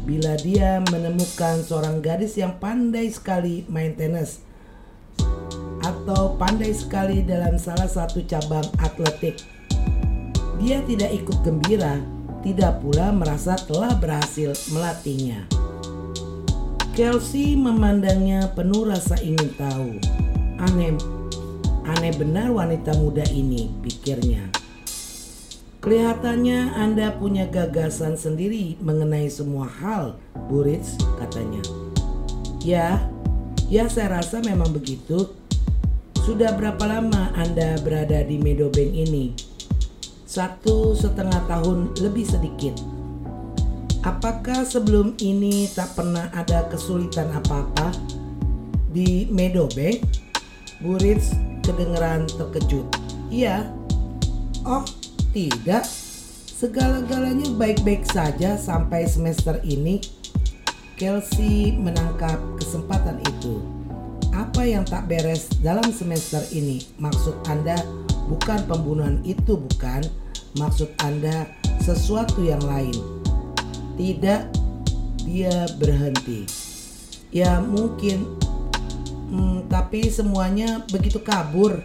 bila 0.10 0.34
dia 0.42 0.82
menemukan 0.90 1.62
seorang 1.62 2.02
gadis 2.02 2.34
yang 2.34 2.58
pandai 2.58 3.14
sekali 3.14 3.62
main 3.70 3.94
tenis 3.94 4.42
atau 5.86 6.34
pandai 6.34 6.74
sekali 6.74 7.22
dalam 7.22 7.62
salah 7.62 7.86
satu 7.86 8.26
cabang 8.26 8.66
atletik. 8.82 9.38
Dia 10.58 10.82
tidak 10.90 11.14
ikut 11.14 11.46
gembira, 11.46 12.02
tidak 12.42 12.82
pula 12.82 13.14
merasa 13.14 13.54
telah 13.54 13.94
berhasil 14.02 14.58
melatihnya. 14.74 15.63
Kelsey 16.94 17.58
memandangnya 17.58 18.54
penuh 18.54 18.86
rasa 18.86 19.18
ingin 19.18 19.50
tahu. 19.58 19.98
Aneh, 20.62 20.94
aneh 21.90 22.14
benar 22.14 22.54
wanita 22.54 22.94
muda 23.02 23.26
ini, 23.34 23.66
pikirnya. 23.82 24.54
Kelihatannya 25.82 26.78
Anda 26.78 27.18
punya 27.18 27.50
gagasan 27.50 28.14
sendiri 28.14 28.78
mengenai 28.78 29.26
semua 29.26 29.66
hal, 29.66 30.22
Burits, 30.46 30.94
katanya. 31.18 31.66
Ya, 32.62 33.02
ya 33.74 33.90
saya 33.90 34.22
rasa 34.22 34.46
memang 34.46 34.70
begitu. 34.70 35.34
Sudah 36.22 36.54
berapa 36.54 36.86
lama 36.86 37.34
Anda 37.34 37.74
berada 37.82 38.22
di 38.22 38.38
Meadowbank 38.38 38.94
ini? 38.94 39.34
Satu 40.30 40.94
setengah 40.94 41.42
tahun 41.50 41.98
lebih 42.06 42.30
sedikit. 42.30 42.93
Apakah 44.04 44.68
sebelum 44.68 45.16
ini 45.24 45.72
tak 45.72 45.96
pernah 45.96 46.28
ada 46.36 46.68
kesulitan 46.68 47.32
apa-apa 47.32 47.96
di 48.92 49.32
Meadowbank? 49.32 50.04
Burit 50.84 51.24
kedengeran 51.64 52.28
terkejut. 52.28 52.84
Iya. 53.32 53.64
Oh, 54.68 54.84
tidak. 55.32 55.88
Segala-galanya 56.52 57.56
baik-baik 57.56 58.04
saja 58.04 58.60
sampai 58.60 59.08
semester 59.08 59.64
ini. 59.64 60.04
Kelsey 61.00 61.72
menangkap 61.72 62.44
kesempatan 62.60 63.24
itu. 63.24 63.64
Apa 64.36 64.68
yang 64.68 64.84
tak 64.84 65.08
beres 65.08 65.48
dalam 65.64 65.96
semester 65.96 66.44
ini? 66.52 66.84
Maksud 67.00 67.40
Anda 67.48 67.80
bukan 68.28 68.68
pembunuhan 68.68 69.24
itu, 69.24 69.56
bukan? 69.56 70.04
Maksud 70.60 70.92
Anda 71.00 71.48
sesuatu 71.80 72.44
yang 72.44 72.64
lain? 72.68 73.13
Tidak, 73.94 74.42
dia 75.24 75.66
berhenti. 75.78 76.46
Ya 77.34 77.58
mungkin, 77.62 78.38
hmm, 79.30 79.70
tapi 79.70 80.10
semuanya 80.10 80.86
begitu 80.90 81.18
kabur. 81.22 81.82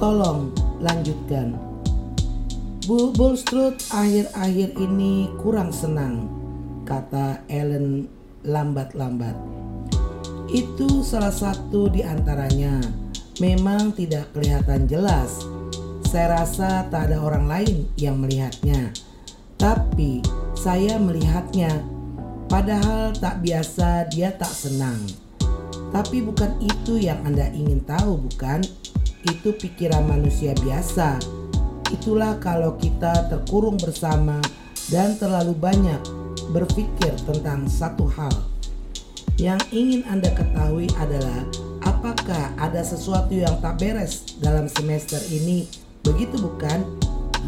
Tolong 0.00 0.52
lanjutkan. 0.80 1.54
Bu 2.82 3.14
Bulstrode 3.14 3.78
akhir-akhir 3.94 4.74
ini 4.74 5.30
kurang 5.38 5.70
senang, 5.70 6.26
kata 6.82 7.46
Ellen 7.46 8.10
lambat-lambat. 8.42 9.38
Itu 10.50 11.00
salah 11.06 11.30
satu 11.32 11.88
di 11.88 12.02
antaranya. 12.02 12.82
Memang 13.40 13.96
tidak 13.96 14.34
kelihatan 14.36 14.84
jelas. 14.84 15.46
Saya 16.04 16.44
rasa 16.44 16.84
tak 16.92 17.08
ada 17.08 17.24
orang 17.24 17.48
lain 17.48 17.88
yang 17.96 18.20
melihatnya. 18.20 18.92
Tapi 19.56 20.20
saya 20.62 20.94
melihatnya, 20.94 21.82
padahal 22.46 23.10
tak 23.18 23.42
biasa 23.42 24.06
dia 24.14 24.30
tak 24.30 24.54
senang. 24.54 24.94
Tapi 25.90 26.22
bukan 26.22 26.54
itu 26.62 27.02
yang 27.02 27.18
Anda 27.26 27.50
ingin 27.50 27.82
tahu, 27.82 28.30
bukan? 28.30 28.62
Itu 29.26 29.58
pikiran 29.58 30.06
manusia 30.06 30.54
biasa. 30.54 31.18
Itulah 31.90 32.38
kalau 32.38 32.78
kita 32.78 33.26
terkurung 33.26 33.74
bersama 33.74 34.38
dan 34.86 35.18
terlalu 35.18 35.50
banyak 35.50 35.98
berpikir 36.54 37.10
tentang 37.26 37.66
satu 37.66 38.06
hal. 38.14 38.30
Yang 39.42 39.66
ingin 39.74 40.06
Anda 40.06 40.30
ketahui 40.30 40.86
adalah 40.94 41.42
apakah 41.82 42.54
ada 42.54 42.86
sesuatu 42.86 43.34
yang 43.34 43.58
tak 43.58 43.82
beres 43.82 44.38
dalam 44.38 44.70
semester 44.70 45.18
ini? 45.26 45.66
Begitu 46.06 46.38
bukan? 46.38 46.86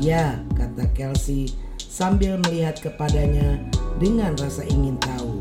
Ya, 0.02 0.42
kata 0.58 0.90
Kelsey 0.98 1.63
sambil 1.94 2.34
melihat 2.42 2.74
kepadanya 2.82 3.62
dengan 4.02 4.34
rasa 4.34 4.66
ingin 4.66 4.98
tahu. 4.98 5.38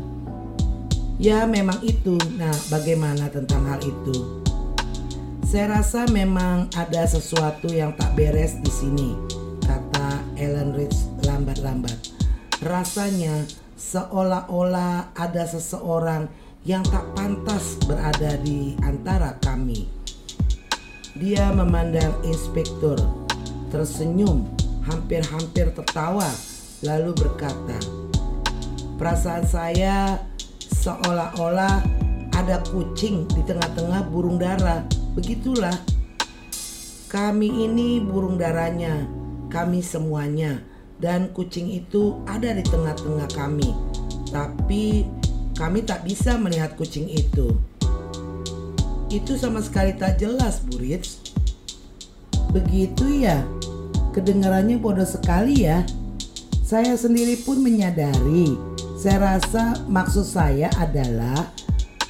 Ya 1.18 1.50
memang 1.50 1.82
itu, 1.82 2.14
nah 2.38 2.54
bagaimana 2.70 3.26
tentang 3.26 3.66
hal 3.66 3.82
itu? 3.82 4.46
Saya 5.42 5.82
rasa 5.82 6.06
memang 6.14 6.70
ada 6.78 7.02
sesuatu 7.10 7.66
yang 7.66 7.98
tak 7.98 8.14
beres 8.14 8.54
di 8.62 8.70
sini, 8.70 9.18
kata 9.66 10.22
Ellen 10.38 10.78
Rich 10.78 11.26
lambat-lambat. 11.26 12.14
Rasanya 12.62 13.50
seolah-olah 13.74 15.10
ada 15.18 15.50
seseorang 15.50 16.30
yang 16.62 16.86
tak 16.86 17.02
pantas 17.18 17.82
berada 17.82 18.38
di 18.38 18.78
antara 18.86 19.34
kami. 19.42 19.90
Dia 21.18 21.50
memandang 21.50 22.14
inspektur, 22.26 22.98
tersenyum 23.70 24.63
hampir-hampir 24.84 25.72
tertawa 25.72 26.28
lalu 26.84 27.16
berkata, 27.16 27.78
"Perasaan 29.00 29.44
saya 29.48 30.20
seolah-olah 30.84 31.80
ada 32.34 32.60
kucing 32.68 33.24
di 33.30 33.40
tengah-tengah 33.46 34.10
burung 34.10 34.36
dara. 34.36 34.84
Begitulah. 35.16 35.72
Kami 37.08 37.46
ini 37.46 38.02
burung 38.02 38.36
darahnya, 38.36 39.06
kami 39.48 39.80
semuanya, 39.80 40.60
dan 40.98 41.30
kucing 41.30 41.70
itu 41.70 42.18
ada 42.26 42.50
di 42.52 42.66
tengah-tengah 42.66 43.30
kami. 43.32 43.70
Tapi 44.28 45.06
kami 45.54 45.86
tak 45.86 46.02
bisa 46.02 46.34
melihat 46.34 46.74
kucing 46.74 47.06
itu. 47.06 47.54
Itu 49.08 49.38
sama 49.38 49.62
sekali 49.62 49.94
tak 49.94 50.18
jelas, 50.18 50.58
Burits. 50.66 51.22
Begitu 52.50 53.22
ya, 53.22 53.46
kedengarannya 54.14 54.78
bodoh 54.78 55.04
sekali 55.04 55.66
ya. 55.66 55.82
Saya 56.62 56.94
sendiri 56.94 57.42
pun 57.42 57.60
menyadari. 57.60 58.54
Saya 58.94 59.36
rasa 59.36 59.84
maksud 59.90 60.24
saya 60.24 60.70
adalah 60.80 61.50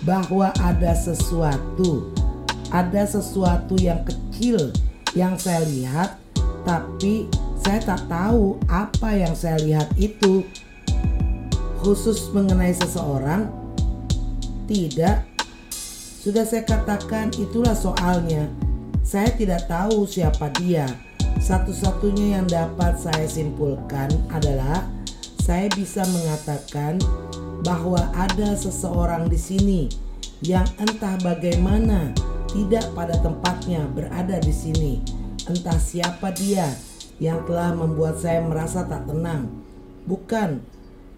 bahwa 0.06 0.52
ada 0.62 0.94
sesuatu, 0.94 2.12
ada 2.70 3.02
sesuatu 3.08 3.74
yang 3.80 4.04
kecil 4.06 4.70
yang 5.16 5.34
saya 5.34 5.64
lihat, 5.66 6.20
tapi 6.62 7.26
saya 7.64 7.82
tak 7.82 8.06
tahu 8.06 8.60
apa 8.70 9.10
yang 9.16 9.34
saya 9.34 9.58
lihat 9.64 9.88
itu. 9.98 10.46
Khusus 11.82 12.30
mengenai 12.30 12.76
seseorang, 12.76 13.50
tidak. 14.70 15.26
Sudah 16.22 16.46
saya 16.46 16.62
katakan 16.62 17.34
itulah 17.36 17.74
soalnya. 17.74 18.48
Saya 19.02 19.34
tidak 19.34 19.68
tahu 19.68 20.08
siapa 20.08 20.48
dia 20.56 20.88
satu-satunya 21.44 22.40
yang 22.40 22.48
dapat 22.48 22.96
saya 22.96 23.28
simpulkan 23.28 24.08
adalah 24.32 24.88
saya 25.44 25.68
bisa 25.76 26.00
mengatakan 26.08 26.96
bahwa 27.60 28.00
ada 28.16 28.56
seseorang 28.56 29.28
di 29.28 29.36
sini 29.36 29.82
yang 30.40 30.64
entah 30.80 31.20
bagaimana 31.20 32.16
tidak 32.48 32.88
pada 32.96 33.20
tempatnya 33.20 33.84
berada 33.92 34.40
di 34.40 34.54
sini. 34.56 35.04
Entah 35.44 35.76
siapa 35.76 36.32
dia 36.32 36.64
yang 37.20 37.44
telah 37.44 37.76
membuat 37.76 38.16
saya 38.16 38.40
merasa 38.40 38.88
tak 38.88 39.04
tenang. 39.04 39.52
Bukan 40.08 40.64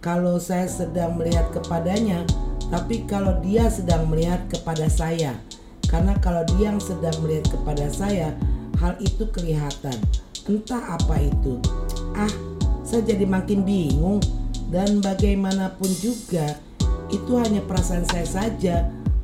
kalau 0.03 0.43
saya 0.43 0.67
sedang 0.67 1.15
melihat 1.15 1.55
kepadanya, 1.55 2.27
tapi 2.67 3.07
kalau 3.07 3.39
dia 3.39 3.71
sedang 3.71 4.11
melihat 4.11 4.43
kepada 4.51 4.91
saya. 4.91 5.39
Karena 5.87 6.19
kalau 6.19 6.43
dia 6.51 6.75
yang 6.75 6.83
sedang 6.83 7.15
melihat 7.23 7.47
kepada 7.47 7.87
saya, 7.87 8.35
hal 8.77 8.95
itu 9.01 9.27
kelihatan. 9.33 9.97
Entah 10.47 10.95
apa 10.95 11.19
itu. 11.19 11.59
Ah, 12.15 12.31
saya 12.87 13.03
jadi 13.03 13.27
makin 13.27 13.67
bingung 13.67 14.23
dan 14.71 15.03
bagaimanapun 15.03 15.91
juga 15.99 16.55
itu 17.07 17.39
hanya 17.39 17.63
perasaan 17.63 18.03
saya 18.07 18.27
saja, 18.27 18.75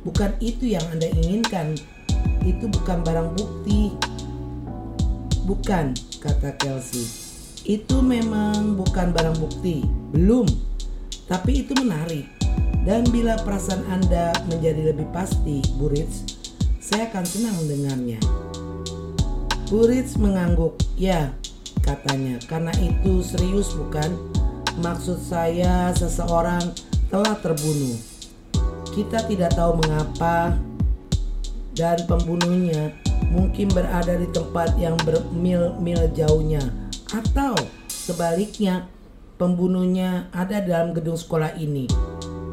bukan 0.04 0.32
itu 0.40 0.72
yang 0.72 0.84
Anda 0.88 1.08
inginkan. 1.12 1.76
Itu 2.44 2.68
bukan 2.68 3.04
barang 3.04 3.36
bukti. 3.36 3.92
Bukan, 5.44 5.92
kata 6.20 6.56
Kelsey. 6.56 7.04
Itu 7.64 8.00
memang 8.00 8.76
bukan 8.76 9.12
barang 9.12 9.36
bukti. 9.40 9.84
Belum. 10.12 10.48
Tapi 11.28 11.64
itu 11.64 11.72
menarik. 11.76 12.28
Dan 12.84 13.08
bila 13.08 13.40
perasaan 13.40 13.84
Anda 13.88 14.32
menjadi 14.48 14.92
lebih 14.92 15.08
pasti, 15.12 15.64
Burits, 15.80 16.24
saya 16.80 17.08
akan 17.08 17.24
senang 17.24 17.56
mendengarnya. 17.64 18.20
Burits 19.72 20.20
mengangguk. 20.20 20.76
Ya, 20.94 21.32
katanya. 21.80 22.36
Karena 22.44 22.72
itu 22.80 23.24
serius 23.24 23.72
bukan? 23.72 24.12
Maksud 24.84 25.16
saya 25.22 25.94
seseorang 25.96 26.74
telah 27.08 27.38
terbunuh. 27.40 27.96
Kita 28.92 29.24
tidak 29.24 29.56
tahu 29.56 29.80
mengapa 29.80 30.54
dan 31.74 31.98
pembunuhnya 32.06 32.94
mungkin 33.34 33.66
berada 33.74 34.14
di 34.14 34.30
tempat 34.30 34.78
yang 34.78 34.94
bermil-mil 35.02 36.06
jauhnya 36.14 36.62
atau 37.10 37.58
sebaliknya 37.90 38.86
pembunuhnya 39.38 40.30
ada 40.30 40.62
dalam 40.62 40.94
gedung 40.94 41.18
sekolah 41.18 41.58
ini. 41.58 41.90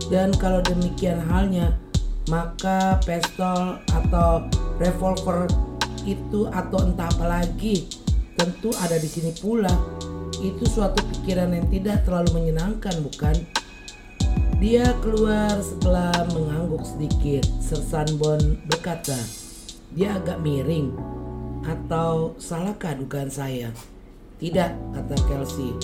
Dan 0.10 0.34
kalau 0.36 0.60
demikian 0.66 1.22
halnya, 1.30 1.78
maka 2.28 3.00
pistol 3.06 3.80
atau 3.94 4.50
revolver 4.82 5.48
itu 6.06 6.50
atau 6.50 6.86
entah 6.86 7.10
apa 7.10 7.26
lagi 7.28 7.86
tentu 8.42 8.74
ada 8.82 8.98
di 8.98 9.06
sini 9.06 9.32
pula. 9.38 9.72
Itu 10.42 10.66
suatu 10.66 11.06
pikiran 11.06 11.54
yang 11.54 11.68
tidak 11.70 12.08
terlalu 12.10 12.42
menyenangkan, 12.42 12.98
bukan? 13.06 13.36
Dia 14.58 14.94
keluar 15.06 15.54
setelah 15.62 16.26
mengangguk 16.34 16.82
sedikit. 16.82 17.46
Sersan 17.62 18.18
Bon 18.18 18.42
berkata, 18.66 19.18
dia 19.94 20.18
agak 20.18 20.42
miring. 20.42 20.94
Atau 21.62 22.34
salahkah 22.42 22.98
dugaan 22.98 23.30
saya? 23.30 23.70
Tidak, 24.42 24.72
kata 24.98 25.16
Kelsey. 25.30 25.78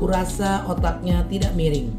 Kurasa 0.00 0.64
otaknya 0.64 1.20
tidak 1.28 1.52
miring. 1.52 1.92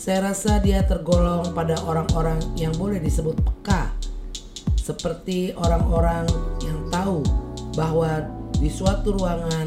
Saya 0.00 0.32
rasa 0.32 0.56
dia 0.64 0.80
tergolong 0.88 1.52
pada 1.52 1.76
orang-orang 1.84 2.40
yang 2.56 2.72
boleh 2.80 2.96
disebut 2.96 3.36
peka 3.36 3.92
seperti 4.80 5.52
orang-orang 5.54 6.24
tahu 7.00 7.24
bahwa 7.80 8.28
di 8.60 8.68
suatu 8.68 9.16
ruangan 9.16 9.64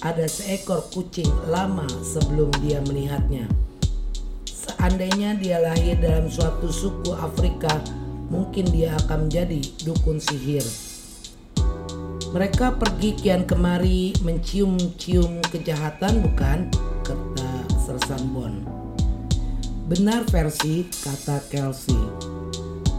ada 0.00 0.24
seekor 0.24 0.80
kucing 0.88 1.28
lama 1.52 1.84
sebelum 2.00 2.48
dia 2.64 2.80
melihatnya. 2.88 3.44
Seandainya 4.48 5.36
dia 5.36 5.60
lahir 5.60 6.00
dalam 6.00 6.32
suatu 6.32 6.72
suku 6.72 7.12
Afrika, 7.12 7.68
mungkin 8.32 8.64
dia 8.72 8.96
akan 9.04 9.28
menjadi 9.28 9.60
dukun 9.84 10.16
sihir. 10.16 10.64
Mereka 12.32 12.80
pergi 12.80 13.12
kian 13.18 13.44
kemari 13.44 14.16
mencium-cium 14.24 15.44
kejahatan 15.52 16.24
bukan? 16.24 16.58
Kata 17.04 17.50
Sersan 17.76 18.24
Bon. 18.32 18.54
Benar 19.90 20.24
versi, 20.32 20.86
kata 20.88 21.44
Kelsey. 21.50 21.98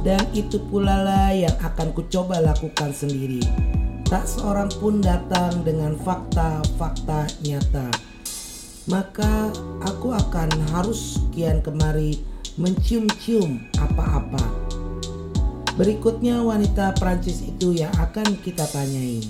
Dan 0.03 0.21
itu 0.35 0.59
pula 0.67 1.01
lah 1.01 1.29
yang 1.31 1.55
akan 1.61 1.95
kucoba 1.95 2.43
lakukan 2.43 2.91
sendiri. 2.91 3.70
Tak 4.11 4.27
seorang 4.27 4.67
pun 4.83 4.99
datang 4.99 5.63
dengan 5.63 5.95
fakta-fakta 5.95 7.31
nyata. 7.47 7.87
Maka 8.91 9.55
aku 9.87 10.11
akan 10.11 10.51
harus 10.75 11.23
kian 11.31 11.63
kemari 11.63 12.19
mencium-cium 12.59 13.71
apa-apa 13.79 14.43
Berikutnya 15.79 16.43
wanita 16.43 16.91
Prancis 16.99 17.39
itu 17.41 17.71
yang 17.71 17.89
akan 17.95 18.35
kita 18.43 18.67
tanyai. 18.67 19.23